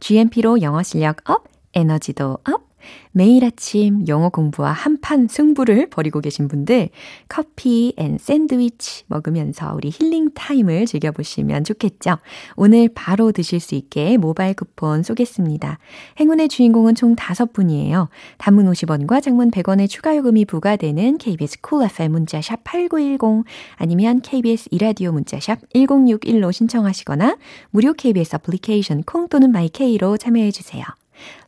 GMP로 0.00 0.62
영어 0.62 0.82
실력 0.82 1.28
up, 1.30 1.44
에너지도 1.74 2.38
up, 2.44 2.69
매일 3.12 3.44
아침 3.44 4.06
영어 4.06 4.28
공부와 4.28 4.72
한판 4.72 5.28
승부를 5.28 5.88
벌이고 5.90 6.20
계신 6.20 6.46
분들 6.46 6.90
커피 7.28 7.94
and 7.96 8.18
샌드위치 8.18 9.04
먹으면서 9.06 9.72
우리 9.74 9.90
힐링 9.90 10.30
타임을 10.34 10.86
즐겨보시면 10.86 11.64
좋겠죠. 11.64 12.18
오늘 12.56 12.88
바로 12.94 13.32
드실 13.32 13.58
수 13.60 13.74
있게 13.74 14.16
모바일 14.16 14.54
쿠폰 14.54 15.02
쏘겠습니다. 15.02 15.78
행운의 16.20 16.48
주인공은 16.48 16.94
총 16.94 17.16
5분이에요. 17.16 18.08
단문 18.38 18.70
50원과 18.70 19.22
장문 19.22 19.50
100원의 19.50 19.88
추가 19.88 20.16
요금이 20.16 20.44
부과되는 20.44 21.18
KBS 21.18 21.60
Cool 21.60 21.90
FM 21.90 22.12
문자샵 22.12 22.64
8910 22.64 23.44
아니면 23.76 24.20
KBS 24.20 24.68
이라디오 24.70 25.12
문자샵 25.12 25.60
1061로 25.74 26.52
신청하시거나 26.52 27.36
무료 27.70 27.92
KBS 27.92 28.36
애플리케이션 28.36 29.02
콩 29.04 29.28
또는 29.28 29.52
마이케이로 29.52 30.16
참여해 30.16 30.50
주세요. 30.50 30.84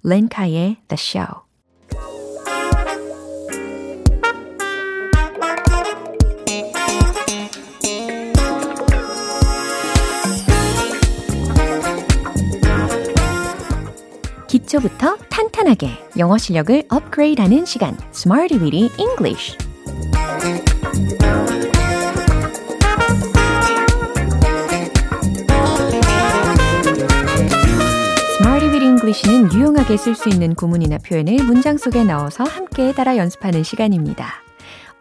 렌카의 0.02 0.76
The 0.88 0.96
Show. 0.98 1.42
기초부터 14.48 15.16
탄탄하게 15.30 15.88
영어 16.18 16.36
실력을 16.36 16.82
업그레이드하는 16.90 17.64
시간, 17.64 17.96
Smarty 18.12 18.60
Weedy 18.62 18.90
English. 18.98 19.56
English는 29.12 29.52
유용하게 29.52 29.98
쓸 29.98 30.14
수 30.14 30.30
있는 30.30 30.54
구문이나 30.54 30.96
표현을 30.96 31.44
문장 31.44 31.76
속에 31.76 32.02
넣어서 32.02 32.44
함께 32.44 32.92
따라 32.92 33.18
연습하는 33.18 33.62
시간입니다. 33.62 34.26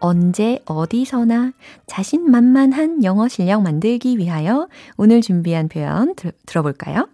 언제 0.00 0.60
어디서나 0.66 1.52
자신만만한 1.86 3.04
영어 3.04 3.26
실력 3.28 3.62
만들기 3.62 4.18
위하여 4.18 4.68
오늘 4.98 5.22
준비한 5.22 5.68
표현 5.68 6.14
들, 6.14 6.32
들어볼까요? 6.44 7.08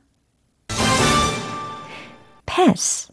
pass 2.46 3.12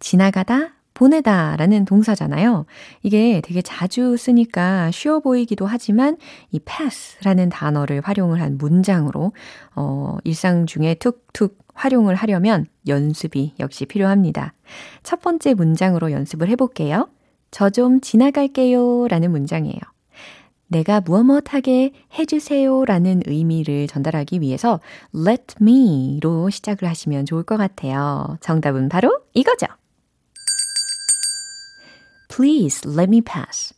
지나가다 0.00 0.72
보내다 0.94 1.56
라는 1.56 1.84
동사잖아요. 1.84 2.66
이게 3.02 3.40
되게 3.42 3.62
자주 3.62 4.16
쓰니까 4.16 4.90
쉬워 4.90 5.20
보이기도 5.20 5.66
하지만 5.66 6.16
이 6.50 6.58
pass라는 6.60 7.48
단어를 7.48 8.00
활용을 8.04 8.40
한 8.40 8.58
문장으로 8.58 9.32
어, 9.74 10.16
일상 10.24 10.66
중에 10.66 10.94
툭툭 10.94 11.58
활용을 11.74 12.14
하려면 12.14 12.66
연습이 12.86 13.54
역시 13.60 13.86
필요합니다. 13.86 14.52
첫 15.02 15.20
번째 15.20 15.54
문장으로 15.54 16.12
연습을 16.12 16.48
해볼게요. 16.48 17.08
저 17.50 17.70
좀 17.70 18.00
지나갈게요 18.00 19.08
라는 19.08 19.30
문장이에요. 19.30 19.80
내가 20.68 21.00
무엇무엇하게 21.02 21.92
해주세요 22.18 22.84
라는 22.86 23.22
의미를 23.26 23.86
전달하기 23.86 24.40
위해서 24.40 24.80
let 25.14 25.56
me로 25.60 26.48
시작을 26.48 26.88
하시면 26.88 27.26
좋을 27.26 27.42
것 27.42 27.58
같아요. 27.58 28.38
정답은 28.40 28.88
바로 28.88 29.20
이거죠. 29.34 29.66
Please 32.34 32.88
let 32.88 33.08
me 33.08 33.20
pass. 33.20 33.74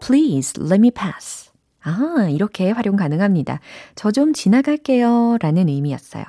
Please 0.00 0.60
let 0.60 0.78
me 0.78 0.90
pass. 0.90 1.50
아, 1.82 2.28
이렇게 2.30 2.70
활용 2.70 2.96
가능합니다. 2.96 3.60
저 3.94 4.10
좀 4.10 4.32
지나갈게요 4.32 5.38
라는 5.40 5.68
의미였어요. 5.68 6.24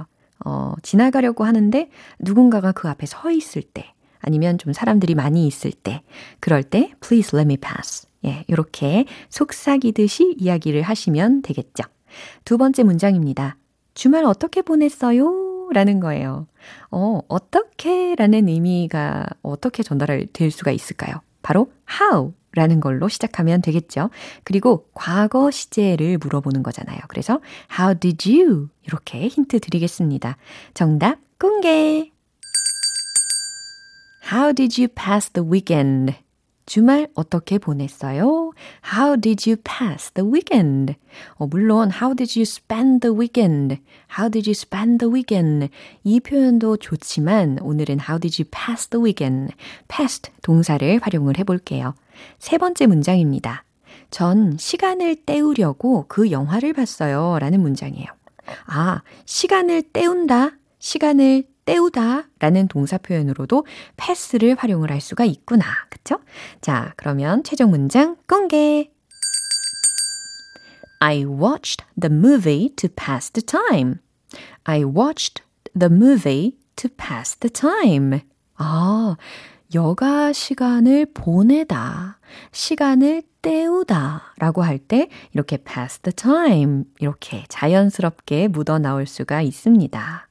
어, 0.46 0.74
지나가려고 0.84 1.44
하는데 1.44 1.90
누군가가 2.20 2.72
그 2.72 2.88
앞에 2.90 3.06
서 3.06 3.32
있을 3.32 3.62
때 3.64 3.94
아니면 4.20 4.58
좀 4.58 4.74
사람들이 4.74 5.16
많이 5.16 5.48
있을 5.48 5.72
때 5.72 6.04
그럴 6.40 6.62
때 6.64 6.92
please 7.02 7.38
let 7.38 7.46
me 7.48 7.58
pass. 7.58 8.08
예, 8.26 8.44
이렇게 8.48 9.06
속삭이듯이 9.30 10.36
이야기를 10.38 10.82
하시면 10.82 11.42
되겠죠. 11.42 11.84
두 12.44 12.58
번째 12.58 12.84
문장입니다. 12.84 13.58
주말 13.94 14.26
어떻게 14.26 14.62
보냈어요? 14.62 15.70
라는 15.72 16.00
거예요. 16.00 16.48
어, 16.92 17.22
어떻게 17.28 18.14
라는 18.16 18.48
의미가 18.48 19.26
어떻게 19.42 19.82
전달될 19.84 20.52
수가 20.52 20.72
있을까요? 20.72 21.22
바로 21.46 21.72
how 22.02 22.34
라는 22.54 22.80
걸로 22.80 23.08
시작하면 23.08 23.62
되겠죠. 23.62 24.10
그리고 24.44 24.88
과거 24.96 25.52
시제를 25.52 26.18
물어보는 26.18 26.64
거잖아요. 26.64 27.00
그래서 27.08 27.40
how 27.78 27.94
did 27.94 28.28
you? 28.28 28.70
이렇게 28.84 29.28
힌트 29.28 29.60
드리겠습니다. 29.60 30.38
정답 30.74 31.20
공개! 31.38 32.12
How 34.32 34.54
did 34.54 34.82
you 34.82 34.88
pass 34.88 35.30
the 35.30 35.48
weekend? 35.48 36.25
주말 36.66 37.08
어떻게 37.14 37.58
보냈어요? 37.58 38.52
How 38.94 39.20
did 39.20 39.50
you 39.50 39.58
pass 39.64 40.12
the 40.12 40.28
weekend? 40.28 40.96
어, 41.36 41.46
물론 41.48 41.92
How 41.92 42.16
did 42.16 42.38
you 42.38 42.44
spend 42.44 43.02
the 43.02 43.16
weekend? 43.16 43.78
How 44.18 44.30
did 44.30 44.50
you 44.50 44.52
spend 44.52 44.98
the 45.00 45.12
weekend? 45.12 45.70
이 46.04 46.20
표현도 46.20 46.78
좋지만 46.78 47.60
오늘은 47.62 48.00
How 48.02 48.20
did 48.20 48.42
you 48.42 48.50
pass 48.50 48.88
the 48.88 49.02
weekend? 49.04 49.54
past 49.88 50.32
동사를 50.42 51.00
활용을 51.02 51.38
해볼게요. 51.38 51.94
세 52.40 52.58
번째 52.58 52.88
문장입니다. 52.88 53.64
전 54.10 54.58
시간을 54.58 55.16
때우려고 55.18 56.06
그 56.08 56.32
영화를 56.32 56.74
봤어요. 56.74 57.38
라는 57.40 57.62
문장이에요. 57.62 58.08
아, 58.68 59.02
시간을 59.26 59.82
때운다, 59.82 60.52
시간을 60.80 61.44
때우다 61.66 62.28
라는 62.40 62.68
동사 62.68 62.98
표현으로도 62.98 63.66
pass를 63.98 64.56
활용을 64.58 64.92
할 64.92 65.02
수가 65.02 65.26
있구나. 65.26 65.66
그쵸? 65.90 66.20
자, 66.62 66.94
그러면 66.96 67.44
최종 67.44 67.72
문장 67.72 68.16
공개. 68.28 68.92
I 71.00 71.26
watched 71.26 71.86
the 72.00 72.14
movie 72.14 72.70
to 72.76 72.90
pass 72.90 73.32
the 73.32 73.44
time. 73.44 73.96
I 74.64 74.84
watched 74.84 75.44
the 75.78 75.92
movie 75.92 76.54
to 76.76 76.90
pass 76.90 77.38
the 77.38 77.52
time. 77.52 78.22
아, 78.56 79.16
여가 79.74 80.32
시간을 80.32 81.08
보내다, 81.14 82.20
시간을 82.52 83.24
때우다 83.42 84.34
라고 84.38 84.64
할 84.64 84.80
때 84.80 85.10
이렇게 85.34 85.58
pass 85.58 86.00
the 86.00 86.14
time 86.14 86.86
이렇게 87.00 87.44
자연스럽게 87.50 88.48
묻어 88.48 88.80
나올 88.80 89.06
수가 89.06 89.42
있습니다. 89.42 90.28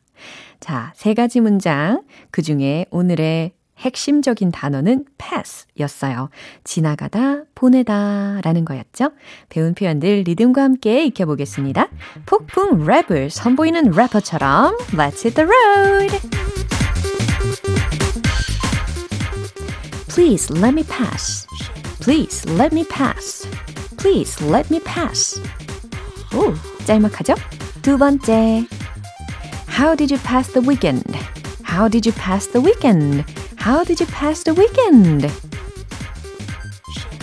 자, 0.65 0.95
세 0.97 1.13
가지 1.13 1.41
문장. 1.41 2.05
그 2.31 2.41
중에 2.41 2.87
오늘의 2.89 3.53
핵심적인 3.81 4.51
단어는 4.51 5.05
pass 5.19 5.67
였어요. 5.79 6.31
지나가다, 6.65 7.43
보내다 7.55 8.41
라는 8.43 8.65
거였죠. 8.65 9.11
배운 9.51 9.75
표현들 9.75 10.23
리듬과 10.23 10.63
함께 10.63 11.05
익혀보겠습니다. 11.05 11.89
폭풍 12.25 12.87
랩을 12.87 13.29
선보이는 13.29 13.91
래퍼처럼 13.91 14.79
Let's 14.93 15.23
hit 15.23 15.35
the 15.35 15.47
road! 15.47 16.19
Please 20.09 20.51
let 20.51 20.73
me 20.73 20.83
pass. 20.83 21.47
Please 22.01 22.51
let 22.51 22.75
me 22.75 22.89
pass. 22.89 23.47
Please 23.99 24.43
let 24.47 24.73
me 24.75 24.83
pass. 24.83 25.43
오, 26.35 26.55
짤막하죠? 26.87 27.35
두 27.83 27.99
번째. 27.99 28.65
How 29.74 29.96
did 29.96 30.12
you 30.12 30.18
pass 30.20 30.48
the 30.50 30.62
weekend? 30.62 31.16
How 31.64 31.88
did 31.88 32.06
you 32.06 32.12
pass 32.14 32.48
the 32.48 32.62
weekend? 32.62 33.26
How 33.58 33.84
did 33.84 34.00
you 34.00 34.06
pass 34.08 34.44
the 34.44 34.54
weekend? 34.54 35.32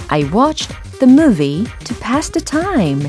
I 0.08 0.24
watched 0.32 0.72
the 1.00 1.06
movie 1.06 1.66
to 1.84 1.94
pass 1.94 2.28
the 2.28 2.40
time. 2.40 3.00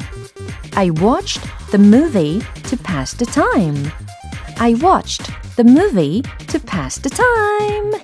I 0.75 0.89
watched 0.89 1.41
the 1.71 1.77
movie 1.77 2.41
to 2.63 2.77
pass 2.77 3.13
the 3.13 3.25
time. 3.25 3.91
I 4.59 4.73
watched 4.81 5.29
the 5.55 5.63
movie 5.63 6.23
to 6.47 6.59
pass 6.59 6.99
the 6.99 7.09
time. 7.09 8.03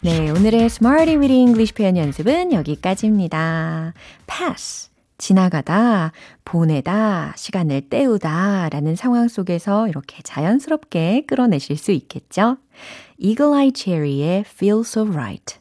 네, 0.00 0.30
오늘의 0.30 0.66
Smarty 0.66 1.16
with 1.16 1.32
English 1.32 1.74
표현 1.74 1.96
연습은 1.96 2.52
여기까지입니다. 2.52 3.92
pass. 4.26 4.90
지나가다, 5.23 6.11
보내다, 6.43 7.31
시간을 7.37 7.83
때우다 7.89 8.67
라는 8.69 8.97
상황 8.97 9.29
속에서 9.29 9.87
이렇게 9.87 10.21
자연스럽게 10.21 11.23
끌어내실 11.27 11.77
수 11.77 11.93
있겠죠? 11.93 12.57
Eagle 13.17 13.53
Eye 13.53 13.71
Cherry의 13.73 14.41
Feel 14.41 14.81
So 14.81 15.07
Right. 15.07 15.59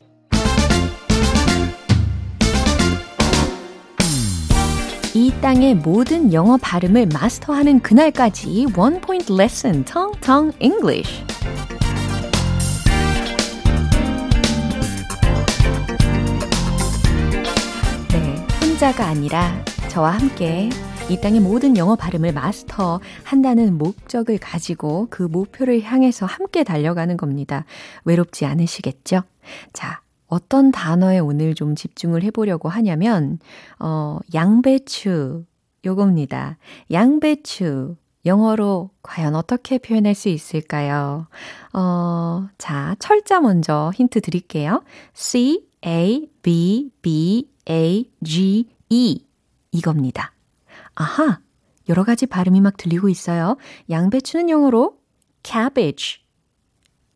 이 5.15 5.33
땅의 5.41 5.77
모든 5.77 6.33
영어 6.33 6.57
발음을 6.57 7.07
마스터하는 7.13 7.81
그날까지 7.83 8.67
One 8.77 9.01
Point 9.01 9.33
Lesson 9.33 9.85
Tong 9.85 10.19
Tong 10.21 10.57
English. 10.59 11.25
혼자가 18.83 19.07
아니라 19.07 19.65
저와 19.91 20.11
함께 20.11 20.69
이 21.09 21.21
땅의 21.21 21.39
모든 21.39 21.77
영어 21.77 21.95
발음을 21.95 22.33
마스터 22.33 22.99
한다는 23.23 23.79
목적을 23.79 24.39
가지고 24.39 25.07
그 25.09 25.23
목표를 25.23 25.83
향해서 25.83 26.27
함께 26.27 26.65
달려가는 26.65 27.17
겁니다. 27.17 27.65
외롭지 28.05 28.45
않으시겠죠? 28.45 29.23
자, 29.73 30.01
어떤 30.27 30.73
단어에 30.73 31.21
오늘 31.21 31.55
좀 31.55 31.77
집중을 31.77 32.25
해보려고 32.25 32.69
하냐면, 32.69 33.39
어, 33.79 34.19
양배추. 34.35 35.45
요겁니다. 35.85 36.59
양배추. 36.91 37.95
영어로 38.27 38.91
과연 39.05 39.37
어떻게 39.37 39.79
표현할 39.79 40.17
수 40.17 40.29
있을까요? 40.29 41.29
어, 41.73 42.49
자, 42.59 42.97
철자 42.99 43.41
먼저 43.41 43.93
힌트 43.95 44.23
드릴게요. 44.23 44.83
C, 45.15 45.69
A, 45.87 46.29
B, 46.43 46.91
B, 47.01 47.52
A, 47.69 48.11
G, 48.23 48.69
E. 48.91 49.25
이겁니다. 49.71 50.35
아하! 50.95 51.41
여러 51.89 52.05
가지 52.05 52.27
발음이 52.27 52.61
막 52.61 52.77
들리고 52.77 53.09
있어요. 53.09 53.57
양배추는 53.91 54.49
영어로 54.51 54.99
cabbage, 55.43 56.21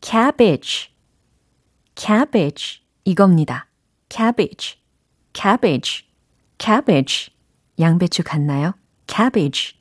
cabbage, 0.01 0.91
cabbage. 1.95 2.83
이겁니다. 3.05 3.69
cabbage, 4.09 4.81
cabbage, 5.33 6.07
cabbage. 6.59 7.33
양배추 7.79 8.25
같나요? 8.25 8.73
cabbage. 9.07 9.77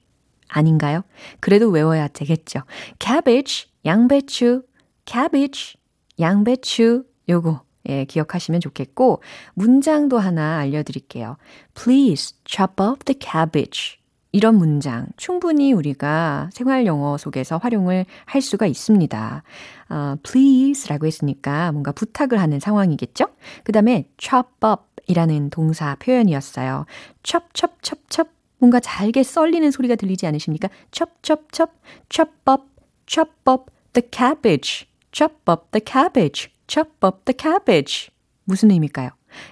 아닌가요? 0.48 1.02
그래도 1.40 1.70
외워야 1.70 2.08
되겠죠. 2.08 2.62
cabbage, 3.00 3.68
양배추, 3.84 4.64
cabbage, 5.06 5.78
양배추. 6.20 7.06
요거, 7.28 7.65
예, 7.90 8.06
기억하시면 8.06 8.62
좋겠고, 8.62 9.22
문장도 9.54 10.18
하나 10.18 10.60
알려드릴게요. 10.60 11.38
Please 11.74 12.36
chop 12.46 12.84
off 12.84 13.04
the 13.06 13.18
cabbage. 13.20 13.98
이런 14.36 14.58
문장 14.58 15.08
충분히 15.16 15.72
우리가 15.72 16.50
생활 16.52 16.86
영어 16.86 17.18
속에서 17.18 17.58
활용을 17.58 18.06
할 18.26 18.42
수가 18.42 18.66
있습니다. 18.66 19.44
어, 19.90 20.16
please라고 20.24 21.06
했으니까 21.06 21.72
뭔가 21.72 21.94
부탁을 21.94 22.42
하는 22.42 22.60
상황이겠죠? 22.60 23.28
그 23.64 23.72
다음에 23.72 24.10
chop 24.18 24.50
up 24.66 24.82
이라는 25.08 25.52
동사 25.52 25.96
표현이었어요. 25.96 26.86
chop, 27.24 27.46
chop, 27.54 27.76
chop, 27.82 28.04
chop. 28.10 28.30
뭔가 28.58 28.82
잘게 28.82 29.24
썰리는 29.24 29.72
소리가 29.72 29.96
들리지 29.96 30.28
않으십니까? 30.28 30.68
chop, 30.92 31.14
chop, 31.22 31.44
chop, 31.54 31.72
chop 32.10 32.32
up, 32.50 32.64
chop 33.06 33.32
up 33.48 33.72
the 33.94 34.06
cabbage, 34.12 34.88
chop 35.14 35.36
up 35.50 35.72
the 35.72 35.82
cabbage, 35.82 36.50
chop 36.68 36.92
up 37.04 37.26
the 37.26 37.36
cabbage. 37.38 38.10
무슨 38.46 38.72
의미일까요? 38.72 39.10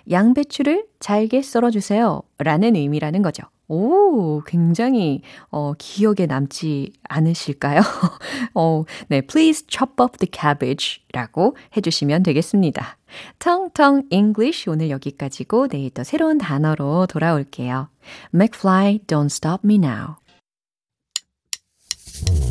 양배추를 0.10 0.86
잘게 0.99 1.41
썰어주세요. 1.41 2.21
라는 2.38 2.76
의미라는 2.76 3.21
거죠. 3.21 3.43
오, 3.67 4.41
굉장히, 4.45 5.21
어, 5.49 5.73
기억에 5.78 6.26
남지 6.28 6.93
않으실까요? 7.10 7.82
어, 8.54 8.84
네, 9.08 9.21
please 9.21 9.65
chop 9.67 9.93
up 10.02 10.17
the 10.17 10.30
cabbage 10.32 11.02
라고 11.13 11.56
해주시면 11.76 12.23
되겠습니다. 12.23 12.97
텅텅 13.39 14.04
English 14.12 14.69
오늘 14.69 14.89
여기까지고 14.89 15.69
내일 15.69 15.91
또 15.91 16.04
새로운 16.04 16.38
단어로 16.38 17.08
돌아올게요. 17.08 17.89
McFly, 18.34 18.99
don't 19.08 19.26
stop 19.26 19.62
me 19.63 19.76
now. 19.76 20.15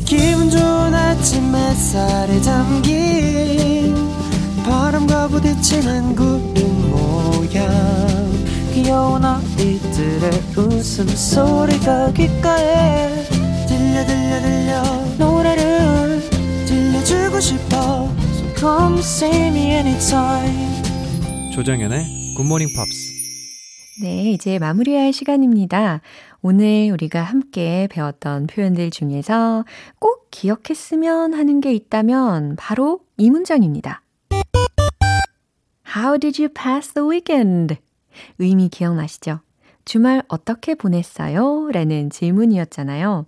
기분 0.05 0.49
좋은 0.49 0.93
아침 0.93 1.55
햇살에 1.55 2.41
담긴 2.41 3.82
바람과 4.63 5.27
부딪히는 5.27 6.15
구름 6.15 6.91
모양. 6.91 7.67
귀여운 8.73 9.23
아이들의 9.23 10.31
웃음소리가 10.57 12.13
귓가에 12.13 13.23
들려 13.67 14.05
들려 14.05 14.41
들려. 14.41 14.83
노래를 15.17 16.21
들려주고 16.65 17.39
싶어. 17.39 18.09
So 18.33 18.55
come 18.55 18.99
see 18.99 19.47
me 19.47 19.71
anytime. 19.71 20.83
조정연의 21.53 22.33
굿모닝 22.35 22.67
팝스 22.75 23.13
네, 24.01 24.31
이제 24.31 24.57
마무리할 24.57 25.13
시간입니다. 25.13 26.01
오늘 26.41 26.89
우리가 26.91 27.21
함께 27.21 27.87
배웠던 27.91 28.47
표현들 28.47 28.89
중에서 28.89 29.65
꼭 29.99 30.27
기억했으면 30.31 31.33
하는 31.35 31.61
게 31.61 31.73
있다면 31.73 32.55
바로 32.57 33.01
이 33.17 33.29
문장입니다. 33.29 34.02
How 35.95 36.17
did 36.17 36.41
you 36.41 36.49
pass 36.49 36.91
the 36.93 37.07
weekend? 37.07 37.77
의미 38.39 38.69
기억나시죠? 38.69 39.41
주말 39.85 40.23
어떻게 40.27 40.73
보냈어요? 40.73 41.69
라는 41.71 42.09
질문이었잖아요. 42.09 43.25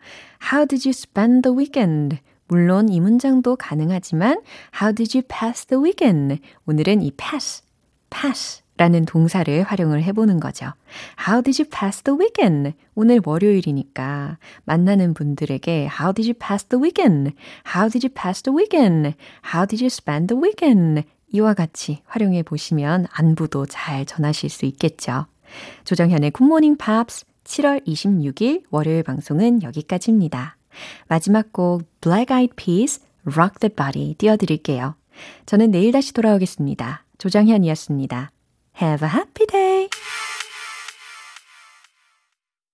How 0.51 0.65
did 0.65 0.87
you 0.87 0.91
spend 0.91 1.43
the 1.43 1.55
weekend? 1.55 2.17
물론 2.47 2.89
이 2.89 2.99
문장도 2.99 3.55
가능하지만 3.57 4.41
How 4.81 4.95
did 4.95 5.15
you 5.15 5.23
pass 5.27 5.67
the 5.67 5.79
weekend? 5.83 6.41
오늘은 6.65 7.03
이 7.03 7.11
pass, 7.11 7.61
pass 8.09 8.63
라는 8.77 9.05
동사를 9.05 9.63
활용을 9.63 10.03
해보는 10.03 10.39
거죠. 10.39 10.73
How 11.27 11.41
did 11.41 11.61
you 11.61 11.69
pass 11.69 12.01
the 12.01 12.17
weekend? 12.17 12.73
오늘 12.93 13.21
월요일이니까 13.23 14.37
만나는 14.65 15.13
분들에게 15.13 15.89
How 15.99 16.13
did 16.13 16.27
you 16.27 16.33
pass 16.33 16.65
the 16.65 16.81
weekend? 16.81 17.35
How 17.65 17.89
did 17.89 18.05
you 18.05 18.13
pass 18.13 18.41
the 18.41 18.55
weekend? 18.55 19.15
How 19.53 19.65
did 19.65 19.83
you 19.83 19.87
spend 19.87 20.27
the 20.27 20.41
weekend? 20.41 21.05
이와 21.35 21.53
같이 21.53 21.99
활용해 22.05 22.43
보시면 22.43 23.07
안부도 23.11 23.65
잘 23.65 24.05
전하실 24.05 24.49
수 24.49 24.65
있겠죠. 24.65 25.25
조정현의 25.83 26.31
굿모닝 26.31 26.77
팝스 26.77 27.25
7월 27.43 27.85
26일 27.85 28.63
월요일 28.71 29.03
방송은 29.03 29.61
여기까지입니다. 29.61 30.57
마지막 31.07 31.51
곡 31.51 31.83
Black 32.01 32.33
Eyed 32.33 32.55
Peas 32.55 33.01
Rock 33.25 33.59
the 33.59 33.73
Body 33.73 34.15
띄워드릴게요. 34.15 34.95
저는 35.45 35.71
내일 35.71 35.91
다시 35.91 36.13
돌아오겠습니다. 36.13 37.05
조정현이었습니다. 37.17 38.31
Have 38.81 39.07
a 39.07 39.13
happy 39.13 39.47
day! 39.47 39.94